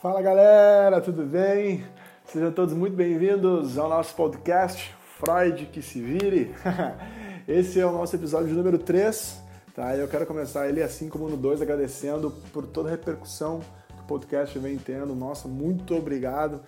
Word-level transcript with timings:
Fala 0.00 0.22
galera, 0.22 1.00
tudo 1.00 1.24
bem? 1.24 1.84
Sejam 2.24 2.52
todos 2.52 2.72
muito 2.72 2.94
bem-vindos 2.94 3.76
ao 3.76 3.88
nosso 3.88 4.14
podcast 4.14 4.94
Freud 5.18 5.66
que 5.66 5.82
se 5.82 6.00
vire. 6.00 6.54
Esse 7.48 7.80
é 7.80 7.86
o 7.86 7.90
nosso 7.90 8.14
episódio 8.14 8.54
número 8.54 8.78
3, 8.78 9.42
tá? 9.74 9.96
Eu 9.96 10.06
quero 10.06 10.24
começar 10.24 10.68
ele 10.68 10.82
assim 10.82 11.08
como 11.08 11.28
no 11.28 11.36
2 11.36 11.62
agradecendo 11.62 12.30
por 12.52 12.66
toda 12.66 12.88
a 12.88 12.92
repercussão 12.92 13.60
podcast 14.08 14.58
vem 14.58 14.78
tendo. 14.78 15.14
Nossa, 15.14 15.46
muito 15.46 15.94
obrigado. 15.94 16.60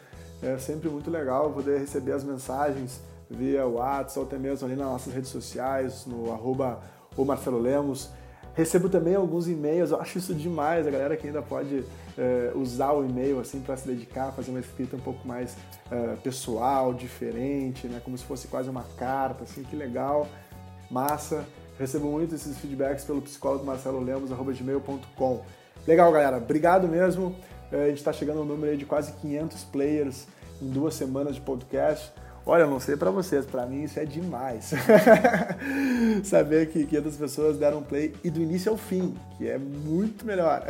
É 0.43 0.57
sempre 0.59 0.89
muito 0.89 1.11
legal 1.11 1.51
poder 1.51 1.81
receber 1.81 2.13
as 2.13 2.23
mensagens 2.23 3.01
via 3.29 3.67
WhatsApp 3.67 4.19
ou 4.21 4.25
até 4.27 4.39
mesmo 4.39 4.67
ali 4.67 4.77
nas 4.77 4.87
nossas 4.87 5.13
redes 5.13 5.31
sociais, 5.31 6.05
no 6.07 6.33
arroba 6.33 6.81
o 7.17 7.25
Marcelo 7.25 7.59
Lemos. 7.59 8.11
Recebo 8.55 8.89
também 8.89 9.15
alguns 9.15 9.49
e-mails, 9.49 9.91
eu 9.91 10.01
acho 10.01 10.19
isso 10.19 10.35
demais, 10.35 10.87
a 10.87 10.91
galera 10.91 11.17
que 11.17 11.27
ainda 11.27 11.41
pode 11.41 11.85
é, 12.19 12.53
usar 12.55 12.93
o 12.93 13.05
e-mail 13.05 13.39
assim 13.39 13.61
para 13.61 13.77
se 13.77 13.87
dedicar, 13.87 14.33
fazer 14.33 14.51
uma 14.51 14.59
escrita 14.59 14.97
um 14.97 15.01
pouco 15.01 15.27
mais 15.27 15.57
é, 15.91 16.17
pessoal, 16.17 16.93
diferente, 16.93 17.87
né? 17.87 18.01
como 18.05 18.19
se 18.19 18.25
fosse 18.25 18.49
quase 18.49 18.69
uma 18.69 18.85
carta, 18.99 19.45
assim, 19.45 19.63
que 19.63 19.77
legal, 19.77 20.27
massa. 20.91 21.45
Recebo 21.79 22.11
muito 22.11 22.35
esses 22.35 22.59
feedbacks 22.59 23.05
pelo 23.05 23.23
psicólogo 23.23 23.65
Marcelo 23.65 24.01
Lemos, 24.01 24.31
gmail.com. 24.31 25.43
Legal, 25.87 26.11
galera, 26.13 26.37
obrigado 26.37 26.87
mesmo. 26.87 27.35
É, 27.73 27.85
a 27.85 27.89
gente 27.89 27.99
está 27.99 28.13
chegando 28.13 28.41
a 28.41 28.43
um 28.43 28.47
número 28.47 28.77
de 28.77 28.85
quase 28.85 29.13
500 29.13 29.65
players 29.65 30.27
em 30.61 30.69
duas 30.69 30.95
semanas 30.95 31.35
de 31.35 31.41
podcast. 31.41 32.13
Olha, 32.45 32.67
não 32.67 32.81
sei 32.81 32.97
para 32.97 33.11
vocês, 33.11 33.45
para 33.45 33.67
mim 33.67 33.85
isso 33.85 34.01
é 34.01 34.05
demais. 34.05 34.73
Saber 36.25 36.69
que 36.71 36.87
500 36.87 37.17
pessoas 37.17 37.59
deram 37.59 37.83
play 37.83 38.15
e 38.25 38.31
do 38.31 38.41
início 38.41 38.73
ao 38.73 38.79
fim, 38.79 39.15
que 39.37 39.49
é 39.49 39.59
muito 39.59 40.25
melhor. 40.25 40.65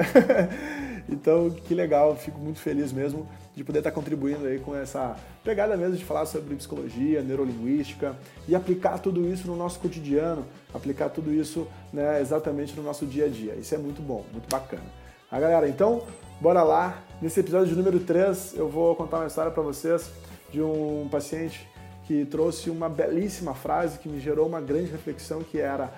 então, 1.08 1.48
que 1.50 1.74
legal, 1.74 2.16
fico 2.16 2.38
muito 2.38 2.58
feliz 2.58 2.92
mesmo 2.92 3.26
de 3.54 3.64
poder 3.64 3.78
estar 3.80 3.92
contribuindo 3.92 4.46
aí 4.46 4.58
com 4.58 4.74
essa 4.76 5.16
pegada 5.44 5.76
mesmo 5.76 5.96
de 5.96 6.04
falar 6.04 6.26
sobre 6.26 6.54
psicologia, 6.56 7.22
neurolinguística 7.22 8.16
e 8.48 8.54
aplicar 8.54 8.98
tudo 8.98 9.26
isso 9.28 9.46
no 9.46 9.56
nosso 9.56 9.78
cotidiano, 9.80 10.44
aplicar 10.74 11.08
tudo 11.08 11.32
isso 11.32 11.66
né, 11.92 12.20
exatamente 12.20 12.76
no 12.76 12.82
nosso 12.82 13.06
dia 13.06 13.26
a 13.26 13.28
dia. 13.28 13.54
Isso 13.54 13.74
é 13.74 13.78
muito 13.78 14.02
bom, 14.02 14.24
muito 14.32 14.48
bacana. 14.50 14.99
Ah, 15.32 15.38
galera, 15.38 15.68
então, 15.68 16.02
bora 16.40 16.60
lá. 16.64 17.04
Nesse 17.22 17.38
episódio 17.38 17.76
número 17.76 18.00
3, 18.00 18.54
eu 18.56 18.68
vou 18.68 18.96
contar 18.96 19.18
uma 19.18 19.28
história 19.28 19.52
para 19.52 19.62
vocês 19.62 20.10
de 20.50 20.60
um 20.60 21.06
paciente 21.08 21.68
que 22.04 22.24
trouxe 22.24 22.68
uma 22.68 22.88
belíssima 22.88 23.54
frase 23.54 24.00
que 24.00 24.08
me 24.08 24.18
gerou 24.18 24.48
uma 24.48 24.60
grande 24.60 24.90
reflexão 24.90 25.44
que 25.44 25.60
era 25.60 25.92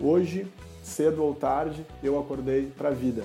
hoje, 0.00 0.50
cedo 0.82 1.22
ou 1.22 1.34
tarde, 1.34 1.84
eu 2.02 2.18
acordei 2.18 2.72
para 2.78 2.88
a 2.88 2.92
vida. 2.92 3.24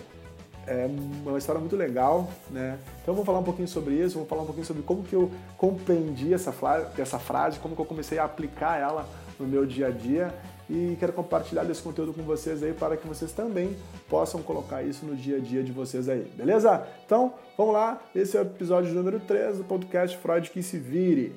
É 0.67 0.89
uma 1.25 1.37
história 1.37 1.61
muito 1.61 1.77
legal, 1.77 2.29
né? 2.51 2.77
Então 3.01 3.13
vamos 3.13 3.25
falar 3.25 3.39
um 3.39 3.43
pouquinho 3.43 3.69
sobre 3.69 3.93
isso, 3.93 4.15
vamos 4.15 4.27
falar 4.27 4.41
um 4.41 4.45
pouquinho 4.45 4.65
sobre 4.65 4.83
como 4.83 5.01
que 5.01 5.15
eu 5.15 5.31
compreendi 5.57 6.33
essa, 6.33 6.53
essa 6.97 7.19
frase, 7.19 7.57
como 7.59 7.73
que 7.73 7.81
eu 7.81 7.85
comecei 7.85 8.19
a 8.19 8.25
aplicar 8.25 8.81
ela 8.81 9.07
no 9.39 9.47
meu 9.47 9.65
dia 9.65 9.87
a 9.87 9.91
dia 9.91 10.33
e 10.69 10.95
quero 10.99 11.13
compartilhar 11.13 11.63
desse 11.63 11.81
conteúdo 11.81 12.13
com 12.13 12.23
vocês 12.23 12.63
aí 12.63 12.73
para 12.73 12.95
que 12.95 13.07
vocês 13.07 13.31
também 13.31 13.75
possam 14.09 14.41
colocar 14.41 14.81
isso 14.83 15.05
no 15.05 15.15
dia 15.15 15.37
a 15.37 15.39
dia 15.39 15.63
de 15.63 15.71
vocês 15.71 16.07
aí, 16.07 16.31
beleza? 16.35 16.85
Então, 17.05 17.33
vamos 17.57 17.73
lá, 17.73 18.01
esse 18.15 18.37
é 18.37 18.39
o 18.39 18.43
episódio 18.43 18.93
número 18.93 19.19
3 19.19 19.57
do 19.57 19.63
podcast 19.63 20.17
Freud 20.17 20.49
que 20.49 20.63
se 20.63 20.77
vire. 20.77 21.35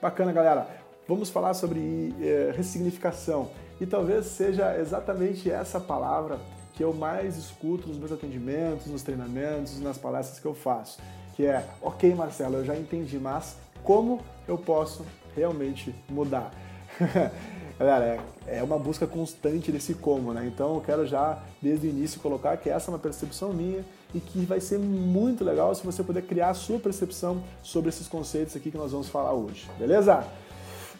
Bacana, 0.00 0.32
galera. 0.32 0.68
Vamos 1.08 1.30
falar 1.30 1.54
sobre 1.54 2.14
é, 2.20 2.52
ressignificação 2.56 3.50
e 3.80 3.86
talvez 3.86 4.26
seja 4.26 4.76
exatamente 4.78 5.50
essa 5.50 5.78
palavra 5.78 6.38
que 6.74 6.82
eu 6.82 6.92
mais 6.92 7.36
escuto 7.36 7.88
nos 7.88 7.96
meus 7.96 8.12
atendimentos, 8.12 8.86
nos 8.86 9.02
treinamentos, 9.02 9.80
nas 9.80 9.96
palestras 9.96 10.38
que 10.38 10.46
eu 10.46 10.54
faço, 10.54 11.00
que 11.34 11.46
é, 11.46 11.64
ok, 11.80 12.14
Marcelo, 12.14 12.56
eu 12.56 12.64
já 12.64 12.76
entendi, 12.76 13.18
mas 13.18 13.56
como 13.82 14.20
eu 14.48 14.58
posso 14.58 15.04
realmente 15.34 15.94
mudar? 16.08 16.50
Galera, 17.78 18.18
é, 18.46 18.58
é 18.58 18.62
uma 18.62 18.78
busca 18.78 19.06
constante 19.06 19.70
desse 19.70 19.94
como, 19.94 20.32
né? 20.32 20.46
Então 20.46 20.74
eu 20.74 20.80
quero 20.80 21.06
já, 21.06 21.42
desde 21.60 21.86
o 21.86 21.90
início, 21.90 22.20
colocar 22.20 22.56
que 22.56 22.70
essa 22.70 22.90
é 22.90 22.94
uma 22.94 22.98
percepção 22.98 23.52
minha 23.52 23.84
e 24.14 24.20
que 24.20 24.46
vai 24.46 24.60
ser 24.60 24.78
muito 24.78 25.44
legal 25.44 25.74
se 25.74 25.84
você 25.84 26.02
puder 26.02 26.22
criar 26.22 26.50
a 26.50 26.54
sua 26.54 26.78
percepção 26.78 27.42
sobre 27.62 27.90
esses 27.90 28.08
conceitos 28.08 28.56
aqui 28.56 28.70
que 28.70 28.78
nós 28.78 28.92
vamos 28.92 29.08
falar 29.08 29.32
hoje, 29.32 29.68
beleza? 29.78 30.24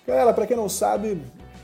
Galera, 0.06 0.34
para 0.34 0.46
quem 0.46 0.56
não 0.56 0.68
sabe, 0.68 1.20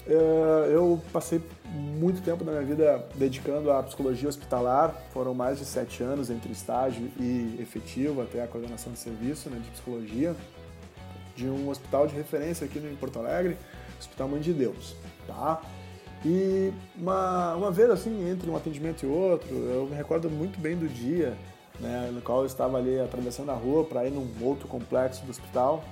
é, 0.07 0.71
eu 0.73 0.99
passei 1.13 1.43
muito 1.73 2.23
tempo 2.23 2.43
da 2.43 2.53
minha 2.53 2.65
vida 2.65 3.05
dedicando 3.15 3.71
à 3.71 3.83
psicologia 3.83 4.29
hospitalar, 4.29 4.95
foram 5.13 5.35
mais 5.35 5.59
de 5.59 5.67
sete 5.67 6.03
anos 6.03 6.31
entre 6.31 6.51
estágio 6.53 7.11
e 7.21 7.59
efetivo, 7.61 8.23
até 8.23 8.43
a 8.43 8.47
coordenação 8.47 8.93
de 8.93 8.99
serviço 8.99 9.51
né, 9.51 9.61
de 9.63 9.71
psicologia, 9.71 10.35
de 11.37 11.47
um 11.47 11.69
hospital 11.69 12.07
de 12.07 12.15
referência 12.15 12.65
aqui 12.65 12.79
em 12.79 12.97
Porto 12.97 13.19
Alegre, 13.19 13.57
Hospital 14.03 14.29
Mãe 14.29 14.41
de 14.41 14.53
Deus, 14.53 14.95
tá? 15.27 15.61
E 16.25 16.73
uma, 16.97 17.55
uma 17.57 17.71
vez 17.71 17.91
assim, 17.91 18.31
entre 18.31 18.49
um 18.49 18.57
atendimento 18.57 19.05
e 19.05 19.09
outro, 19.09 19.53
eu 19.53 19.87
me 19.87 19.97
recordo 19.97 20.31
muito 20.31 20.61
bem 20.61 20.77
do 20.77 20.89
dia, 20.89 21.37
né, 21.81 22.11
no 22.13 22.21
qual 22.21 22.41
eu 22.41 22.47
estava 22.47 22.79
ali 22.79 23.01
atravessando 23.01 23.51
a 23.51 23.55
rua 23.55 23.85
para 23.85 24.07
ir 24.07 24.11
num 24.11 24.29
outro 24.41 24.69
complexo 24.69 25.25
do 25.25 25.31
hospital, 25.31 25.83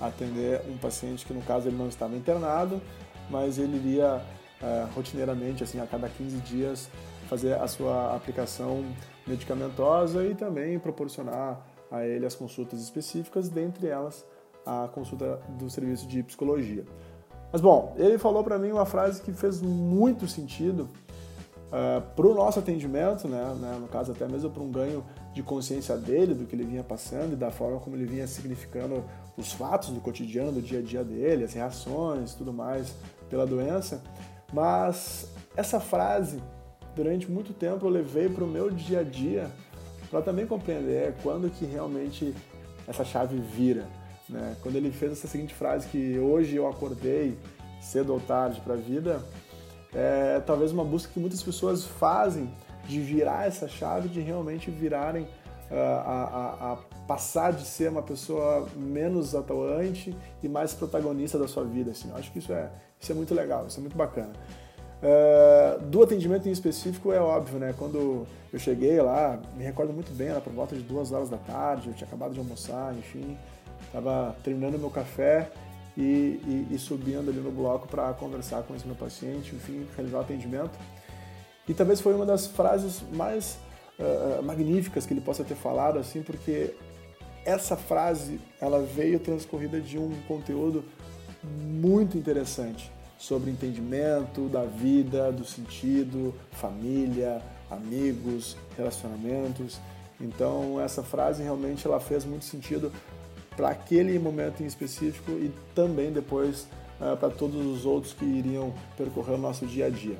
atender 0.00 0.62
um 0.68 0.78
paciente 0.78 1.26
que 1.26 1.32
no 1.34 1.42
caso 1.42 1.68
ele 1.68 1.76
não 1.76 1.88
estava 1.88 2.16
internado, 2.16 2.80
mas 3.28 3.58
ele 3.58 3.76
iria 3.76 4.22
é, 4.62 4.86
rotineiramente, 4.94 5.62
assim, 5.62 5.80
a 5.80 5.86
cada 5.86 6.08
15 6.08 6.38
dias, 6.38 6.88
fazer 7.28 7.54
a 7.54 7.66
sua 7.66 8.14
aplicação 8.14 8.84
medicamentosa 9.26 10.24
e 10.24 10.34
também 10.34 10.78
proporcionar 10.78 11.60
a 11.90 12.04
ele 12.04 12.24
as 12.24 12.34
consultas 12.34 12.80
específicas, 12.80 13.48
dentre 13.48 13.88
elas 13.88 14.24
a 14.64 14.88
consulta 14.92 15.40
do 15.50 15.70
serviço 15.70 16.08
de 16.08 16.22
psicologia. 16.22 16.84
Mas 17.52 17.60
bom, 17.60 17.94
ele 17.96 18.18
falou 18.18 18.42
para 18.42 18.58
mim 18.58 18.70
uma 18.70 18.86
frase 18.86 19.22
que 19.22 19.32
fez 19.32 19.60
muito 19.62 20.26
sentido 20.26 20.82
uh, 20.82 20.88
eh, 21.72 22.02
para 22.14 22.26
o 22.26 22.34
nosso 22.34 22.58
atendimento, 22.58 23.28
né, 23.28 23.54
né, 23.60 23.78
no 23.80 23.88
caso 23.88 24.12
até 24.12 24.26
mesmo 24.26 24.50
para 24.50 24.62
um 24.62 24.70
ganho 24.70 25.04
de 25.32 25.42
consciência 25.42 25.96
dele, 25.96 26.34
do 26.34 26.44
que 26.44 26.54
ele 26.54 26.64
vinha 26.64 26.82
passando 26.82 27.32
e 27.32 27.36
da 27.36 27.50
forma 27.50 27.78
como 27.78 27.96
ele 27.96 28.04
vinha 28.04 28.26
significando 28.26 29.04
os 29.36 29.52
fatos 29.52 29.90
do 29.90 30.00
cotidiano, 30.00 30.52
do 30.52 30.62
dia 30.62 30.80
a 30.80 30.82
dia 30.82 31.04
dele, 31.04 31.44
as 31.44 31.52
reações, 31.52 32.34
tudo 32.34 32.52
mais 32.52 32.94
pela 33.28 33.46
doença. 33.46 34.02
Mas 34.52 35.30
essa 35.56 35.80
frase, 35.80 36.42
durante 36.94 37.30
muito 37.30 37.52
tempo 37.52 37.86
eu 37.86 37.90
levei 37.90 38.28
para 38.28 38.44
o 38.44 38.46
meu 38.46 38.70
dia 38.70 39.00
a 39.00 39.02
dia 39.02 39.50
para 40.10 40.22
também 40.22 40.46
compreender 40.46 41.14
quando 41.22 41.50
que 41.50 41.64
realmente 41.64 42.34
essa 42.86 43.04
chave 43.04 43.38
vira. 43.38 43.86
Né? 44.28 44.56
Quando 44.62 44.76
ele 44.76 44.90
fez 44.90 45.12
essa 45.12 45.28
seguinte 45.28 45.54
frase 45.54 45.86
que 45.88 46.18
hoje 46.18 46.56
eu 46.56 46.68
acordei 46.68 47.38
cedo 47.80 48.12
ou 48.12 48.20
tarde 48.20 48.60
para 48.60 48.74
a 48.74 48.76
vida, 48.76 49.20
é 49.94 50.40
talvez 50.44 50.72
uma 50.72 50.84
busca 50.84 51.12
que 51.12 51.20
muitas 51.20 51.42
pessoas 51.42 51.84
fazem 51.84 52.50
de 52.86 53.00
virar 53.00 53.46
essa 53.46 53.68
chave, 53.68 54.08
de 54.08 54.20
realmente 54.20 54.70
virarem 54.70 55.24
uh, 55.24 55.74
a, 55.74 56.22
a, 56.24 56.72
a, 56.72 56.76
passar 57.06 57.52
de 57.52 57.64
ser 57.64 57.90
uma 57.90 58.02
pessoa 58.02 58.68
menos 58.76 59.34
atuante 59.34 60.16
e 60.42 60.48
mais 60.48 60.74
protagonista 60.74 61.38
da 61.38 61.48
sua 61.48 61.64
vida. 61.64 61.92
Assim. 61.92 62.10
Eu 62.10 62.16
acho 62.16 62.32
que 62.32 62.38
isso 62.38 62.52
é, 62.52 62.70
isso 63.00 63.12
é 63.12 63.14
muito 63.14 63.34
legal, 63.34 63.66
isso 63.66 63.78
é 63.78 63.80
muito 63.80 63.96
bacana. 63.96 64.32
Uh, 64.96 65.80
do 65.86 66.02
atendimento 66.02 66.48
em 66.48 66.52
específico 66.52 67.12
é 67.12 67.20
óbvio, 67.20 67.58
né? 67.58 67.74
Quando 67.78 68.26
eu 68.52 68.58
cheguei 68.58 69.00
lá, 69.00 69.38
me 69.56 69.62
recordo 69.62 69.92
muito 69.92 70.10
bem, 70.12 70.28
era 70.28 70.40
por 70.40 70.52
volta 70.52 70.74
de 70.74 70.82
duas 70.82 71.12
horas 71.12 71.28
da 71.28 71.36
tarde, 71.36 71.88
eu 71.88 71.94
tinha 71.94 72.06
acabado 72.06 72.32
de 72.32 72.38
almoçar, 72.38 72.94
enfim. 72.96 73.36
Estava 73.84 74.36
terminando 74.42 74.78
meu 74.78 74.90
café 74.90 75.50
e, 75.96 76.02
e, 76.02 76.68
e, 76.72 76.78
subindo 76.78 77.30
ali 77.30 77.40
no 77.40 77.50
bloco 77.50 77.88
para 77.88 78.12
conversar 78.12 78.62
com 78.62 78.74
esse 78.74 78.86
meu 78.86 78.96
paciente, 78.96 79.54
enfim, 79.54 79.86
realizar 79.96 80.18
o 80.18 80.20
atendimento. 80.20 80.78
E 81.68 81.74
talvez 81.74 82.00
foi 82.00 82.14
uma 82.14 82.26
das 82.26 82.46
frases 82.46 83.02
mais 83.12 83.58
uh, 83.98 84.42
magníficas 84.42 85.06
que 85.06 85.14
ele 85.14 85.20
possa 85.20 85.42
ter 85.42 85.54
falado, 85.54 85.98
assim, 85.98 86.22
porque 86.22 86.74
essa 87.44 87.76
frase 87.76 88.40
ela 88.60 88.82
veio 88.82 89.18
transcorrida 89.18 89.80
de 89.80 89.98
um 89.98 90.12
conteúdo 90.28 90.84
muito 91.42 92.18
interessante 92.18 92.90
sobre 93.18 93.50
entendimento 93.50 94.48
da 94.48 94.64
vida, 94.64 95.32
do 95.32 95.44
sentido, 95.44 96.34
família, 96.52 97.40
amigos, 97.70 98.56
relacionamentos. 98.76 99.80
Então 100.20 100.80
essa 100.80 101.02
frase 101.02 101.42
realmente 101.42 101.86
ela 101.86 102.00
fez 102.00 102.24
muito 102.24 102.44
sentido 102.44 102.92
para 103.56 103.70
aquele 103.70 104.18
momento 104.18 104.62
em 104.62 104.66
específico 104.66 105.32
e 105.32 105.52
também 105.74 106.12
depois 106.12 106.66
uh, 107.00 107.16
para 107.16 107.30
todos 107.30 107.64
os 107.64 107.86
outros 107.86 108.12
que 108.12 108.24
iriam 108.24 108.72
percorrer 108.96 109.34
o 109.34 109.38
nosso 109.38 109.66
dia 109.66 109.86
a 109.86 109.90
dia. 109.90 110.16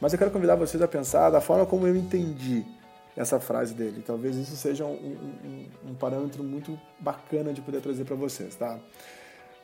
Mas 0.00 0.12
eu 0.12 0.18
quero 0.18 0.30
convidar 0.30 0.54
vocês 0.54 0.80
a 0.82 0.86
pensar 0.86 1.30
da 1.30 1.40
forma 1.40 1.66
como 1.66 1.86
eu 1.86 1.96
entendi 1.96 2.64
essa 3.16 3.40
frase 3.40 3.74
dele. 3.74 4.02
Talvez 4.06 4.36
isso 4.36 4.54
seja 4.56 4.84
um, 4.84 4.92
um, 4.92 5.90
um 5.90 5.94
parâmetro 5.94 6.44
muito 6.44 6.78
bacana 7.00 7.52
de 7.52 7.60
poder 7.60 7.80
trazer 7.80 8.04
para 8.04 8.14
vocês, 8.14 8.54
tá? 8.54 8.78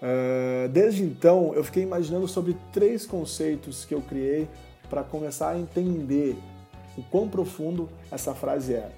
Uh, 0.03 0.69
desde 0.71 1.05
então, 1.05 1.53
eu 1.55 1.62
fiquei 1.62 1.83
imaginando 1.83 2.27
sobre 2.27 2.57
três 2.73 3.07
conceitos 3.07 3.85
que 3.85 3.95
eu 3.95 4.03
criei 4.03 4.49
para 4.91 5.05
começar 5.05 5.50
a 5.50 5.59
entender 5.59 6.37
o 6.97 7.03
quão 7.05 7.29
profundo 7.29 7.89
essa 8.11 8.35
frase 8.35 8.75
é. 8.75 8.91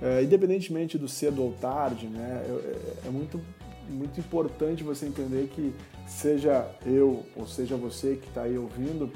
Uh, 0.00 0.22
independentemente 0.22 0.98
do 0.98 1.08
cedo 1.08 1.42
ou 1.42 1.52
tarde, 1.54 2.06
né, 2.06 2.44
é, 2.46 3.08
é 3.08 3.10
muito, 3.10 3.40
muito 3.88 4.20
importante 4.20 4.84
você 4.84 5.06
entender 5.06 5.48
que 5.54 5.74
seja 6.06 6.70
eu 6.84 7.24
ou 7.34 7.46
seja 7.46 7.76
você 7.76 8.16
que 8.16 8.28
está 8.28 8.42
aí 8.42 8.58
ouvindo, 8.58 9.10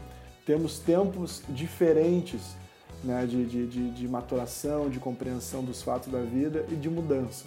temos 0.47 0.79
tempos 0.79 1.43
diferentes 1.51 2.57
né, 3.05 3.27
de, 3.27 3.45
de, 3.47 3.91
de 3.91 4.09
maturação, 4.09 4.89
de 4.89 4.99
compreensão 4.99 5.65
dos 5.65 5.83
fatos 5.83 6.11
da 6.11 6.21
vida 6.21 6.65
e 6.71 6.75
de 6.75 6.89
mudança. 6.89 7.47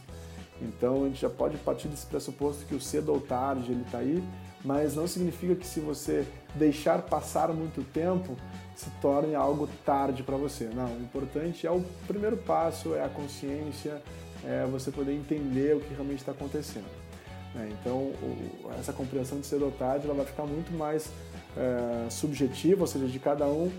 Então 0.62 1.04
a 1.04 1.08
gente 1.08 1.22
já 1.22 1.30
pode 1.30 1.58
partir 1.58 1.88
desse 1.88 2.06
pressuposto 2.06 2.66
que 2.66 2.76
o 2.76 2.82
cedo 2.82 3.12
ou 3.12 3.20
tarde 3.20 3.72
ele 3.72 3.82
está 3.82 4.00
aí, 4.00 4.24
mas 4.64 4.96
não 4.96 5.08
significa 5.08 5.56
que 5.56 5.66
se 5.66 5.80
você 5.80 6.26
deixar 6.56 7.02
passar 7.02 7.50
muito 7.50 7.84
tempo 7.92 8.36
se 8.76 8.90
torne 9.02 9.36
algo 9.36 9.68
tarde 9.86 10.24
para 10.24 10.36
você. 10.36 10.66
Não, 10.74 10.86
o 10.86 11.02
importante 11.02 11.68
é 11.68 11.72
o 11.72 11.84
primeiro 12.08 12.38
passo, 12.38 12.96
é 12.96 13.04
a 13.04 13.10
consciência, 13.10 14.02
é 14.44 14.66
você 14.66 14.92
poder 14.92 15.14
entender 15.14 15.76
o 15.76 15.80
que 15.80 15.94
realmente 15.94 16.20
está 16.20 16.32
acontecendo. 16.32 16.88
Né? 17.54 17.70
Então 17.80 17.98
o, 17.98 18.72
essa 18.80 18.94
compreensão 18.94 19.40
de 19.40 19.46
cedo 19.46 19.66
ou 19.66 19.72
tarde 19.72 20.06
ela 20.06 20.16
vai 20.16 20.26
ficar 20.26 20.46
muito 20.46 20.72
mais 20.74 21.12
é, 21.56 22.10
subjetiva, 22.10 22.82
ou 22.82 22.88
seja, 22.88 23.08
de 23.08 23.20
cada 23.20 23.46
um 23.46 23.72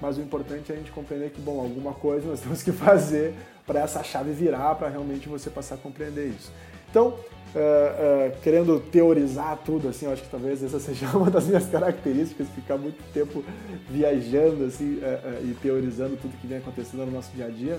mas 0.00 0.18
o 0.18 0.20
importante 0.20 0.70
é 0.70 0.74
a 0.74 0.78
gente 0.78 0.90
compreender 0.90 1.30
que, 1.30 1.40
bom, 1.40 1.60
alguma 1.60 1.92
coisa 1.92 2.28
nós 2.28 2.40
temos 2.42 2.62
que 2.62 2.72
fazer 2.72 3.34
para 3.66 3.80
essa 3.80 4.02
chave 4.02 4.32
virar, 4.32 4.74
para 4.74 4.88
realmente 4.88 5.28
você 5.28 5.50
passar 5.50 5.76
a 5.76 5.78
compreender 5.78 6.28
isso. 6.28 6.52
Então, 6.96 7.08
uh, 7.08 7.12
uh, 7.12 8.40
querendo 8.42 8.80
teorizar 8.80 9.60
tudo, 9.62 9.88
assim, 9.88 10.06
eu 10.06 10.12
acho 10.12 10.22
que 10.22 10.30
talvez 10.30 10.64
essa 10.64 10.80
seja 10.80 11.06
uma 11.14 11.30
das 11.30 11.46
minhas 11.46 11.66
características, 11.66 12.48
ficar 12.48 12.78
muito 12.78 13.04
tempo 13.12 13.44
viajando, 13.90 14.64
assim, 14.64 14.94
uh, 14.94 15.44
e 15.44 15.52
teorizando 15.60 16.16
tudo 16.16 16.34
que 16.40 16.46
vem 16.46 16.56
acontecendo 16.56 17.04
no 17.04 17.12
nosso 17.12 17.30
dia 17.36 17.44
a 17.44 17.50
dia. 17.50 17.78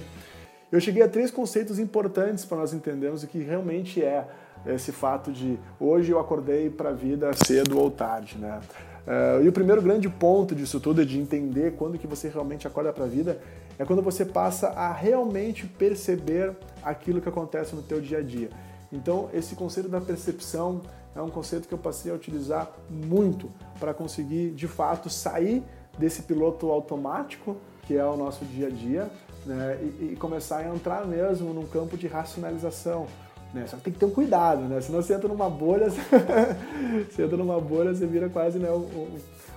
Eu 0.72 0.80
cheguei 0.80 1.02
a 1.02 1.08
três 1.08 1.32
conceitos 1.32 1.80
importantes 1.80 2.46
para 2.46 2.58
nós 2.60 2.74
entendermos 2.74 3.24
o 3.24 3.28
que 3.28 3.40
realmente 3.40 4.04
é 4.04 4.28
esse 4.68 4.92
fato 4.92 5.32
de 5.32 5.58
hoje 5.80 6.12
eu 6.12 6.20
acordei 6.20 6.70
para 6.70 6.90
a 6.90 6.94
vida 6.94 7.32
cedo 7.34 7.80
ou 7.80 7.90
tarde, 7.90 8.38
né? 8.38 8.60
Uh, 9.08 9.44
e 9.44 9.48
o 9.48 9.52
primeiro 9.52 9.82
grande 9.82 10.08
ponto 10.08 10.54
disso 10.54 10.80
tudo, 10.80 11.02
é 11.02 11.06
de 11.06 11.18
entender 11.18 11.74
quando 11.76 11.98
que 11.98 12.06
você 12.06 12.30
realmente 12.30 12.68
acorda 12.68 12.94
para 12.94 13.06
a 13.06 13.08
vida, 13.08 13.40
é 13.80 13.84
quando 13.86 14.04
você 14.04 14.24
passa 14.24 14.68
a 14.68 14.94
realmente 14.94 15.66
perceber 15.66 16.52
aquilo 16.84 17.20
que 17.20 17.28
acontece 17.28 17.76
no 17.76 17.82
teu 17.82 18.00
dia 18.00 18.20
a 18.20 18.22
dia. 18.22 18.50
Então, 18.92 19.30
esse 19.34 19.56
conceito 19.56 19.90
da 19.90 20.00
percepção 20.00 20.82
é 21.16 21.22
um 21.22 21.30
conceito 21.30 21.68
que 21.68 21.74
eu 21.74 21.78
passei 21.78 22.12
a 22.12 22.16
utilizar 22.16 22.72
muito 22.90 23.52
para 23.80 23.94
conseguir, 23.94 24.52
de 24.52 24.68
fato, 24.68 25.10
sair 25.10 25.64
desse 25.98 26.24
piloto 26.24 26.70
automático, 26.70 27.58
que 27.84 27.96
é 27.96 28.06
o 28.06 28.16
nosso 28.16 28.46
dia 28.46 28.68
a 28.68 28.70
dia, 28.70 29.10
né, 29.46 29.80
e, 29.82 30.14
e 30.14 30.16
começar 30.16 30.58
a 30.58 30.76
entrar 30.76 31.06
mesmo 31.06 31.54
num 31.54 31.66
campo 31.66 31.98
de 31.98 32.08
racionalização, 32.08 33.08
né? 33.54 33.66
Só 33.66 33.78
que 33.78 33.84
tem 33.84 33.94
que 33.94 34.00
ter 34.00 34.06
um 34.06 34.12
cuidado, 34.12 34.64
né? 34.64 34.82
Senão 34.82 35.02
você 35.02 35.14
entra 35.14 35.28
numa 35.28 35.50
bolha, 35.50 35.90
você 37.10 37.24
entra 37.24 37.38
numa 37.38 37.60
bolha, 37.60 37.94
você 37.94 38.06
vira 38.06 38.30
quase 38.30 38.60
né, 38.60 38.70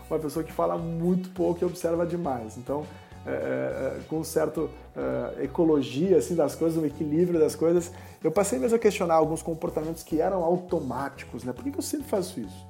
uma 0.09 0.19
pessoa 0.19 0.45
que 0.45 0.53
fala 0.53 0.79
muito 0.79 1.31
pouco 1.31 1.63
e 1.63 1.67
observa 1.67 2.07
demais. 2.07 2.57
Então, 2.57 2.87
é, 3.27 3.31
é, 3.31 3.99
é 3.99 4.01
com 4.09 4.23
certa 4.25 4.69
é, 4.97 5.45
ecologia 5.45 6.19
assim, 6.19 6.35
das 6.35 6.55
coisas, 6.55 6.83
um 6.83 6.87
equilíbrio 6.87 7.39
das 7.39 7.55
coisas, 7.55 7.93
eu 8.23 8.31
passei 8.31 8.59
mesmo 8.59 8.77
a 8.77 8.79
questionar 8.79 9.15
alguns 9.15 9.43
comportamentos 9.43 10.03
que 10.03 10.21
eram 10.21 10.43
automáticos. 10.43 11.45
Né? 11.45 11.53
Por 11.53 11.65
que, 11.65 11.77
eu 11.77 11.83
sempre 11.83 12.07
faço 12.07 12.41
isso? 12.41 12.67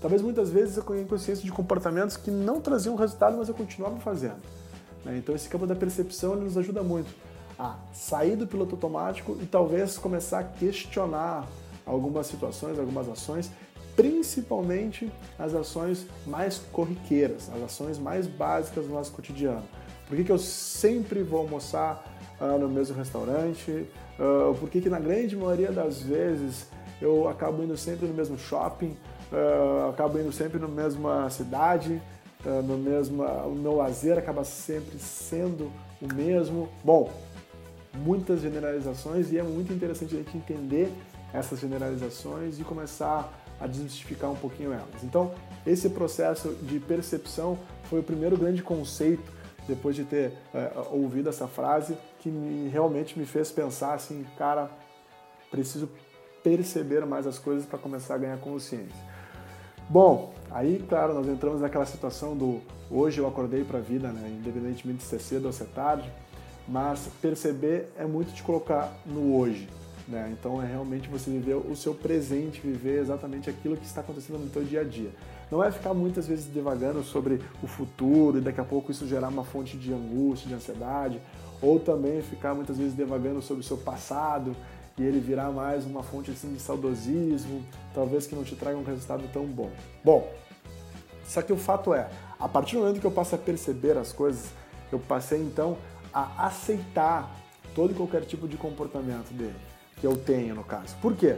Talvez 0.00 0.22
muitas 0.22 0.50
vezes 0.50 0.76
eu 0.76 0.82
tenha 0.82 1.04
consciência 1.04 1.44
de 1.44 1.50
comportamentos 1.50 2.16
que 2.16 2.30
não 2.30 2.60
traziam 2.60 2.94
resultado, 2.96 3.36
mas 3.36 3.48
eu 3.48 3.54
continuava 3.54 3.96
fazendo. 3.96 4.40
Né? 5.04 5.16
Então 5.18 5.34
esse 5.34 5.48
campo 5.48 5.66
da 5.66 5.74
percepção 5.74 6.36
nos 6.36 6.56
ajuda 6.56 6.82
muito 6.82 7.14
a 7.58 7.76
sair 7.92 8.36
do 8.36 8.46
piloto 8.46 8.74
automático 8.74 9.36
e 9.40 9.46
talvez 9.46 9.96
começar 9.96 10.40
a 10.40 10.44
questionar 10.44 11.46
algumas 11.86 12.26
situações, 12.26 12.78
algumas 12.78 13.08
ações, 13.08 13.50
principalmente 13.94 15.10
as 15.38 15.54
ações 15.54 16.06
mais 16.26 16.58
corriqueiras, 16.70 17.50
as 17.54 17.62
ações 17.62 17.98
mais 17.98 18.26
básicas 18.26 18.86
do 18.86 18.92
nosso 18.92 19.12
cotidiano. 19.12 19.64
Por 20.06 20.16
que, 20.16 20.24
que 20.24 20.32
eu 20.32 20.38
sempre 20.38 21.22
vou 21.22 21.40
almoçar 21.40 22.04
uh, 22.40 22.58
no 22.58 22.68
mesmo 22.68 22.96
restaurante? 22.96 23.70
Uh, 23.70 24.54
por 24.58 24.70
que, 24.70 24.80
que 24.80 24.88
na 24.88 25.00
grande 25.00 25.36
maioria 25.36 25.72
das 25.72 26.00
vezes 26.00 26.68
eu 27.00 27.28
acabo 27.28 27.62
indo 27.62 27.76
sempre 27.76 28.06
no 28.06 28.14
mesmo 28.14 28.38
shopping? 28.38 28.96
Uh, 29.32 29.90
acabo 29.90 30.18
indo 30.18 30.32
sempre 30.32 30.58
na 30.58 30.68
mesma 30.68 31.28
cidade? 31.30 32.00
No 32.64 32.78
mesmo, 32.78 33.24
o 33.24 33.56
meu 33.56 33.74
lazer 33.74 34.16
acaba 34.16 34.44
sempre 34.44 35.00
sendo 35.00 35.72
o 36.00 36.14
mesmo. 36.14 36.68
Bom, 36.84 37.10
muitas 37.92 38.40
generalizações 38.40 39.32
e 39.32 39.38
é 39.38 39.42
muito 39.42 39.72
interessante 39.72 40.14
a 40.14 40.18
gente 40.18 40.36
entender 40.36 40.92
essas 41.34 41.58
generalizações 41.58 42.60
e 42.60 42.62
começar 42.62 43.32
a 43.60 43.66
desmistificar 43.66 44.30
um 44.30 44.36
pouquinho 44.36 44.72
elas. 44.72 45.02
Então, 45.02 45.32
esse 45.66 45.88
processo 45.88 46.50
de 46.62 46.78
percepção 46.78 47.58
foi 47.84 47.98
o 47.98 48.02
primeiro 48.02 48.36
grande 48.36 48.62
conceito 48.62 49.32
depois 49.66 49.96
de 49.96 50.04
ter 50.04 50.32
é, 50.54 50.72
ouvido 50.90 51.28
essa 51.28 51.46
frase 51.46 51.96
que 52.20 52.28
me, 52.28 52.68
realmente 52.68 53.18
me 53.18 53.26
fez 53.26 53.50
pensar 53.50 53.94
assim, 53.94 54.24
cara, 54.36 54.70
preciso 55.50 55.88
perceber 56.42 57.04
mais 57.04 57.26
as 57.26 57.38
coisas 57.38 57.66
para 57.66 57.78
começar 57.78 58.14
a 58.14 58.18
ganhar 58.18 58.38
consciência. 58.38 59.04
Bom, 59.88 60.34
aí, 60.50 60.84
claro, 60.88 61.14
nós 61.14 61.28
entramos 61.28 61.60
naquela 61.60 61.86
situação 61.86 62.36
do 62.36 62.60
hoje 62.90 63.20
eu 63.20 63.26
acordei 63.26 63.64
para 63.64 63.78
a 63.78 63.80
vida, 63.80 64.08
né? 64.08 64.28
independentemente 64.28 64.98
de 64.98 65.04
ser 65.04 65.20
cedo 65.20 65.46
ou 65.46 65.52
ser 65.52 65.66
tarde, 65.66 66.10
mas 66.68 67.08
perceber 67.20 67.88
é 67.96 68.04
muito 68.04 68.32
te 68.32 68.42
colocar 68.42 68.92
no 69.04 69.36
hoje. 69.36 69.68
Né? 70.08 70.32
Então 70.38 70.62
é 70.62 70.66
realmente 70.66 71.08
você 71.08 71.30
viver 71.30 71.54
o 71.54 71.74
seu 71.74 71.94
presente, 71.94 72.60
viver 72.60 73.00
exatamente 73.00 73.50
aquilo 73.50 73.76
que 73.76 73.84
está 73.84 74.00
acontecendo 74.00 74.38
no 74.38 74.48
teu 74.48 74.64
dia 74.64 74.80
a 74.80 74.84
dia. 74.84 75.10
Não 75.50 75.62
é 75.62 75.70
ficar 75.70 75.94
muitas 75.94 76.26
vezes 76.26 76.46
devagando 76.46 77.02
sobre 77.04 77.40
o 77.62 77.66
futuro 77.66 78.38
e 78.38 78.40
daqui 78.40 78.60
a 78.60 78.64
pouco 78.64 78.90
isso 78.90 79.06
gerar 79.06 79.28
uma 79.28 79.44
fonte 79.44 79.76
de 79.76 79.92
angústia, 79.92 80.48
de 80.48 80.54
ansiedade, 80.54 81.20
ou 81.62 81.78
também 81.78 82.20
ficar 82.20 82.54
muitas 82.54 82.78
vezes 82.78 82.94
devagando 82.94 83.40
sobre 83.40 83.62
o 83.62 83.64
seu 83.64 83.76
passado 83.76 84.56
e 84.98 85.02
ele 85.02 85.20
virar 85.20 85.50
mais 85.50 85.84
uma 85.84 86.02
fonte 86.02 86.30
assim, 86.30 86.52
de 86.52 86.60
saudosismo, 86.60 87.64
talvez 87.94 88.26
que 88.26 88.34
não 88.34 88.42
te 88.42 88.56
traga 88.56 88.76
um 88.76 88.84
resultado 88.84 89.24
tão 89.32 89.44
bom. 89.44 89.70
Bom, 90.02 90.28
só 91.24 91.42
que 91.42 91.52
o 91.52 91.56
fato 91.56 91.92
é, 91.92 92.08
a 92.38 92.48
partir 92.48 92.76
do 92.76 92.82
momento 92.82 93.00
que 93.00 93.06
eu 93.06 93.10
passo 93.10 93.34
a 93.34 93.38
perceber 93.38 93.96
as 93.96 94.12
coisas, 94.12 94.50
eu 94.90 94.98
passei 94.98 95.40
então 95.40 95.76
a 96.12 96.46
aceitar 96.46 97.30
todo 97.74 97.92
e 97.92 97.94
qualquer 97.94 98.22
tipo 98.22 98.48
de 98.48 98.56
comportamento 98.56 99.32
dele, 99.32 99.56
que 100.00 100.06
eu 100.06 100.16
tenho 100.16 100.54
no 100.54 100.64
caso. 100.64 100.96
Por 101.02 101.14
quê? 101.14 101.36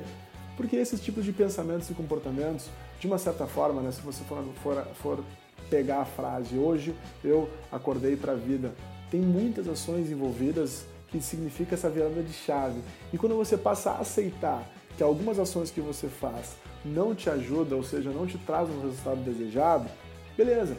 Porque 0.56 0.76
esses 0.76 1.00
tipos 1.00 1.24
de 1.24 1.32
pensamentos 1.32 1.90
e 1.90 1.94
comportamentos, 1.94 2.68
de 2.98 3.06
uma 3.06 3.18
certa 3.18 3.46
forma, 3.46 3.80
né, 3.80 3.92
se 3.92 4.00
você 4.00 4.22
for, 4.24 4.44
for, 4.62 4.84
for 4.94 5.24
pegar 5.70 6.00
a 6.00 6.04
frase 6.04 6.56
hoje 6.56 6.94
eu 7.22 7.48
acordei 7.70 8.16
para 8.16 8.32
a 8.32 8.36
vida, 8.36 8.72
tem 9.10 9.20
muitas 9.20 9.68
ações 9.68 10.10
envolvidas 10.10 10.84
que 11.08 11.20
significa 11.20 11.74
essa 11.74 11.88
virada 11.88 12.22
de 12.22 12.32
chave. 12.32 12.80
E 13.12 13.18
quando 13.18 13.34
você 13.34 13.56
passa 13.56 13.92
a 13.92 14.00
aceitar 14.00 14.68
que 14.96 15.02
algumas 15.02 15.38
ações 15.38 15.70
que 15.70 15.80
você 15.80 16.08
faz 16.08 16.56
não 16.84 17.14
te 17.14 17.30
ajudam, 17.30 17.78
ou 17.78 17.84
seja, 17.84 18.10
não 18.10 18.26
te 18.26 18.36
trazem 18.38 18.76
um 18.76 18.82
resultado 18.82 19.20
desejado, 19.22 19.88
beleza. 20.36 20.76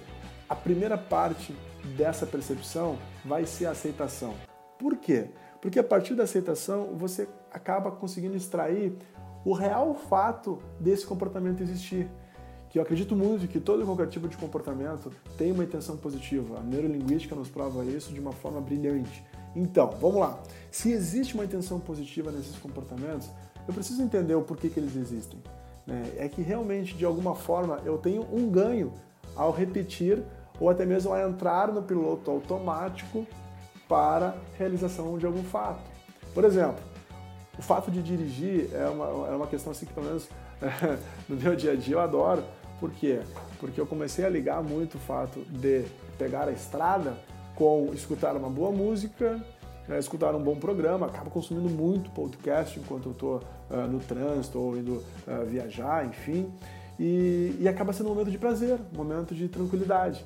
A 0.47 0.55
primeira 0.55 0.97
parte 0.97 1.55
dessa 1.97 2.25
percepção 2.25 2.97
vai 3.23 3.45
ser 3.45 3.65
a 3.67 3.71
aceitação. 3.71 4.33
Por 4.77 4.97
quê? 4.97 5.29
Porque 5.61 5.79
a 5.79 5.83
partir 5.83 6.15
da 6.15 6.23
aceitação 6.23 6.95
você 6.95 7.27
acaba 7.51 7.91
conseguindo 7.91 8.35
extrair 8.35 8.93
o 9.45 9.53
real 9.53 9.93
fato 9.93 10.59
desse 10.79 11.05
comportamento 11.05 11.61
existir. 11.61 12.09
Que 12.69 12.77
eu 12.77 12.83
acredito 12.83 13.15
muito 13.15 13.47
que 13.47 13.59
todo 13.59 13.81
e 13.81 13.85
qualquer 13.85 14.07
tipo 14.07 14.27
de 14.27 14.37
comportamento 14.37 15.11
tem 15.37 15.51
uma 15.51 15.63
intenção 15.63 15.97
positiva. 15.97 16.59
A 16.59 16.61
neurolinguística 16.61 17.35
nos 17.35 17.49
prova 17.49 17.83
isso 17.83 18.13
de 18.13 18.19
uma 18.19 18.31
forma 18.31 18.61
brilhante. 18.61 19.23
Então, 19.55 19.89
vamos 19.99 20.19
lá. 20.19 20.39
Se 20.69 20.91
existe 20.91 21.33
uma 21.33 21.43
intenção 21.43 21.79
positiva 21.79 22.31
nesses 22.31 22.55
comportamentos, 22.57 23.29
eu 23.67 23.73
preciso 23.73 24.01
entender 24.03 24.35
o 24.35 24.43
porquê 24.43 24.69
que 24.69 24.79
eles 24.79 24.95
existem. 24.95 25.41
Né? 25.87 26.11
É 26.17 26.29
que 26.29 26.43
realmente, 26.43 26.95
de 26.95 27.05
alguma 27.05 27.33
forma, 27.33 27.79
eu 27.83 27.97
tenho 27.97 28.21
um 28.31 28.49
ganho 28.49 28.93
ao 29.35 29.51
repetir 29.51 30.23
ou 30.59 30.69
até 30.69 30.85
mesmo 30.85 31.13
a 31.13 31.27
entrar 31.27 31.71
no 31.71 31.81
piloto 31.81 32.29
automático 32.29 33.25
para 33.87 34.35
realização 34.57 35.17
de 35.17 35.25
algum 35.25 35.43
fato. 35.43 35.81
Por 36.33 36.43
exemplo, 36.43 36.83
o 37.59 37.61
fato 37.61 37.91
de 37.91 38.01
dirigir 38.01 38.69
é 38.73 38.87
uma, 38.87 39.27
é 39.27 39.35
uma 39.35 39.45
questão 39.45 39.73
assim 39.73 39.85
que 39.85 39.93
pelo 39.93 40.05
menos 40.05 40.29
no 41.27 41.35
meu 41.35 41.57
dia 41.57 41.73
a 41.73 41.75
dia 41.75 41.95
eu 41.95 41.99
adoro. 41.99 42.41
Por 42.79 42.89
quê? 42.91 43.19
Porque 43.59 43.79
eu 43.81 43.85
comecei 43.85 44.23
a 44.23 44.29
ligar 44.29 44.63
muito 44.63 44.95
o 44.95 44.99
fato 44.99 45.41
de 45.49 45.83
pegar 46.17 46.47
a 46.47 46.51
estrada 46.53 47.17
com 47.55 47.91
escutar 47.93 48.33
uma 48.37 48.49
boa 48.49 48.71
música, 48.71 49.37
né, 49.89 49.99
escutar 49.99 50.33
um 50.33 50.41
bom 50.41 50.55
programa, 50.55 51.07
acabo 51.07 51.29
consumindo 51.29 51.69
muito 51.69 52.09
podcast 52.11 52.79
enquanto 52.79 53.07
eu 53.07 53.11
estou 53.11 53.43
uh, 53.69 53.85
no 53.91 53.99
trânsito 53.99 54.57
ou 54.57 54.77
indo 54.77 55.03
uh, 55.27 55.45
viajar, 55.45 56.05
enfim. 56.05 56.49
E, 56.97 57.57
e, 57.59 57.67
acaba 57.67 57.91
sendo 57.91 58.07
um 58.07 58.13
momento 58.13 58.31
de 58.31 58.37
prazer, 58.37 58.79
um 58.93 58.97
momento 58.97 59.35
de 59.35 59.49
tranquilidade. 59.49 60.23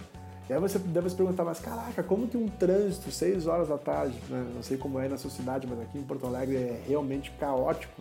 E 0.50 0.54
aí 0.54 0.60
você 0.60 0.78
deve 0.78 1.10
se 1.10 1.16
perguntar, 1.16 1.46
mas 1.46 1.60
caraca, 1.60 2.04
como 2.04 2.28
que 2.28 2.36
um 2.36 2.48
trânsito, 2.48 3.10
6 3.10 3.48
horas 3.48 3.70
da 3.70 3.78
tarde, 3.78 4.18
né, 4.30 4.46
não 4.54 4.62
sei 4.62 4.78
como 4.78 5.00
é 5.00 5.08
na 5.08 5.18
sua 5.18 5.30
cidade, 5.30 5.66
mas 5.66 5.80
aqui 5.80 5.98
em 5.98 6.04
Porto 6.04 6.28
Alegre 6.28 6.58
é 6.58 6.84
realmente 6.86 7.32
caótico, 7.40 7.94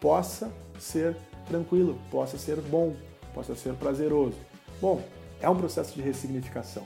possa 0.00 0.50
ser 0.78 1.16
tranquilo, 1.46 1.98
possa 2.10 2.36
ser 2.36 2.60
bom, 2.60 2.94
possa 3.32 3.54
ser 3.54 3.74
prazeroso. 3.74 4.36
Bom, 4.80 5.00
é 5.40 5.48
um 5.48 5.56
processo 5.56 5.94
de 5.94 6.02
ressignificação. 6.02 6.84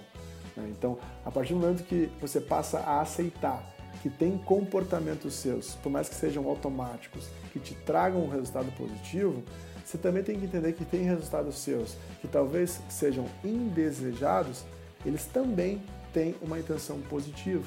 Né? 0.57 0.69
Então, 0.71 0.99
a 1.25 1.31
partir 1.31 1.55
do 1.55 1.61
momento 1.61 1.83
que 1.85 2.11
você 2.21 2.41
passa 2.41 2.81
a 2.81 3.01
aceitar 3.01 3.65
que 4.03 4.09
tem 4.09 4.39
comportamentos 4.39 5.35
seus, 5.35 5.75
por 5.77 5.91
mais 5.91 6.09
que 6.09 6.15
sejam 6.15 6.47
automáticos, 6.49 7.29
que 7.53 7.59
te 7.59 7.75
tragam 7.75 8.23
um 8.23 8.29
resultado 8.29 8.71
positivo, 8.73 9.43
você 9.85 9.99
também 9.99 10.23
tem 10.23 10.39
que 10.39 10.45
entender 10.45 10.73
que 10.73 10.85
tem 10.85 11.03
resultados 11.03 11.59
seus 11.59 11.97
que 12.21 12.29
talvez 12.29 12.81
sejam 12.89 13.27
indesejados, 13.45 14.65
eles 15.05 15.25
também 15.27 15.83
têm 16.13 16.35
uma 16.43 16.59
intenção 16.59 17.01
positiva. 17.03 17.65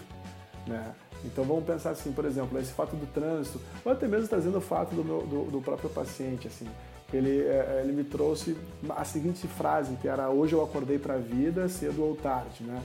Né? 0.68 0.94
Então 1.26 1.44
vamos 1.44 1.64
pensar 1.64 1.92
assim, 1.92 2.12
por 2.12 2.26
exemplo, 2.26 2.60
esse 2.60 2.72
fato 2.74 2.96
do 2.96 3.06
trânsito, 3.08 3.60
ou 3.84 3.92
até 3.92 4.08
mesmo 4.08 4.28
trazendo 4.28 4.58
o 4.58 4.62
fato 4.62 4.94
do, 4.94 5.04
meu, 5.04 5.22
do, 5.22 5.52
do 5.52 5.62
próprio 5.62 5.90
paciente, 5.90 6.48
assim, 6.48 6.68
ele, 7.14 7.42
é, 7.42 7.82
ele 7.84 7.94
me 7.94 8.04
trouxe 8.04 8.58
a 8.90 9.06
seguinte 9.06 9.48
frase, 9.48 9.96
que 9.98 10.08
era 10.08 10.30
hoje 10.30 10.54
eu 10.54 10.64
acordei 10.64 10.98
para 10.98 11.16
a 11.16 11.18
vida, 11.18 11.70
cedo 11.70 12.04
ou 12.04 12.16
tarde. 12.16 12.64
Né? 12.64 12.82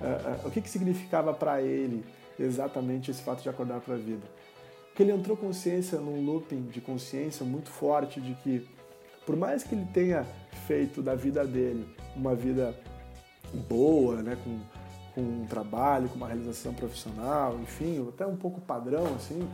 É, 0.00 0.06
é, 0.06 0.46
o 0.46 0.50
que, 0.50 0.60
que 0.60 0.70
significava 0.70 1.34
para 1.34 1.60
ele 1.60 2.04
exatamente 2.38 3.10
esse 3.10 3.22
fato 3.22 3.42
de 3.42 3.48
acordar 3.48 3.80
para 3.80 3.94
a 3.94 3.98
vida? 3.98 4.22
Que 4.94 5.02
ele 5.02 5.12
entrou 5.12 5.36
consciência 5.36 5.98
num 5.98 6.24
looping 6.24 6.62
de 6.62 6.80
consciência 6.80 7.44
muito 7.44 7.70
forte 7.70 8.20
de 8.20 8.34
que, 8.34 8.68
por 9.26 9.36
mais 9.36 9.64
que 9.64 9.74
ele 9.74 9.86
tenha 9.92 10.26
feito 10.66 11.02
da 11.02 11.14
vida 11.14 11.44
dele 11.44 11.86
uma 12.14 12.34
vida 12.34 12.74
boa, 13.54 14.22
né, 14.22 14.36
com, 14.42 14.58
com 15.14 15.20
um 15.20 15.46
trabalho, 15.46 16.08
com 16.08 16.16
uma 16.16 16.26
realização 16.26 16.72
profissional, 16.74 17.58
enfim, 17.60 18.06
até 18.08 18.26
um 18.26 18.36
pouco 18.36 18.60
padrão 18.60 19.04
assim, 19.14 19.48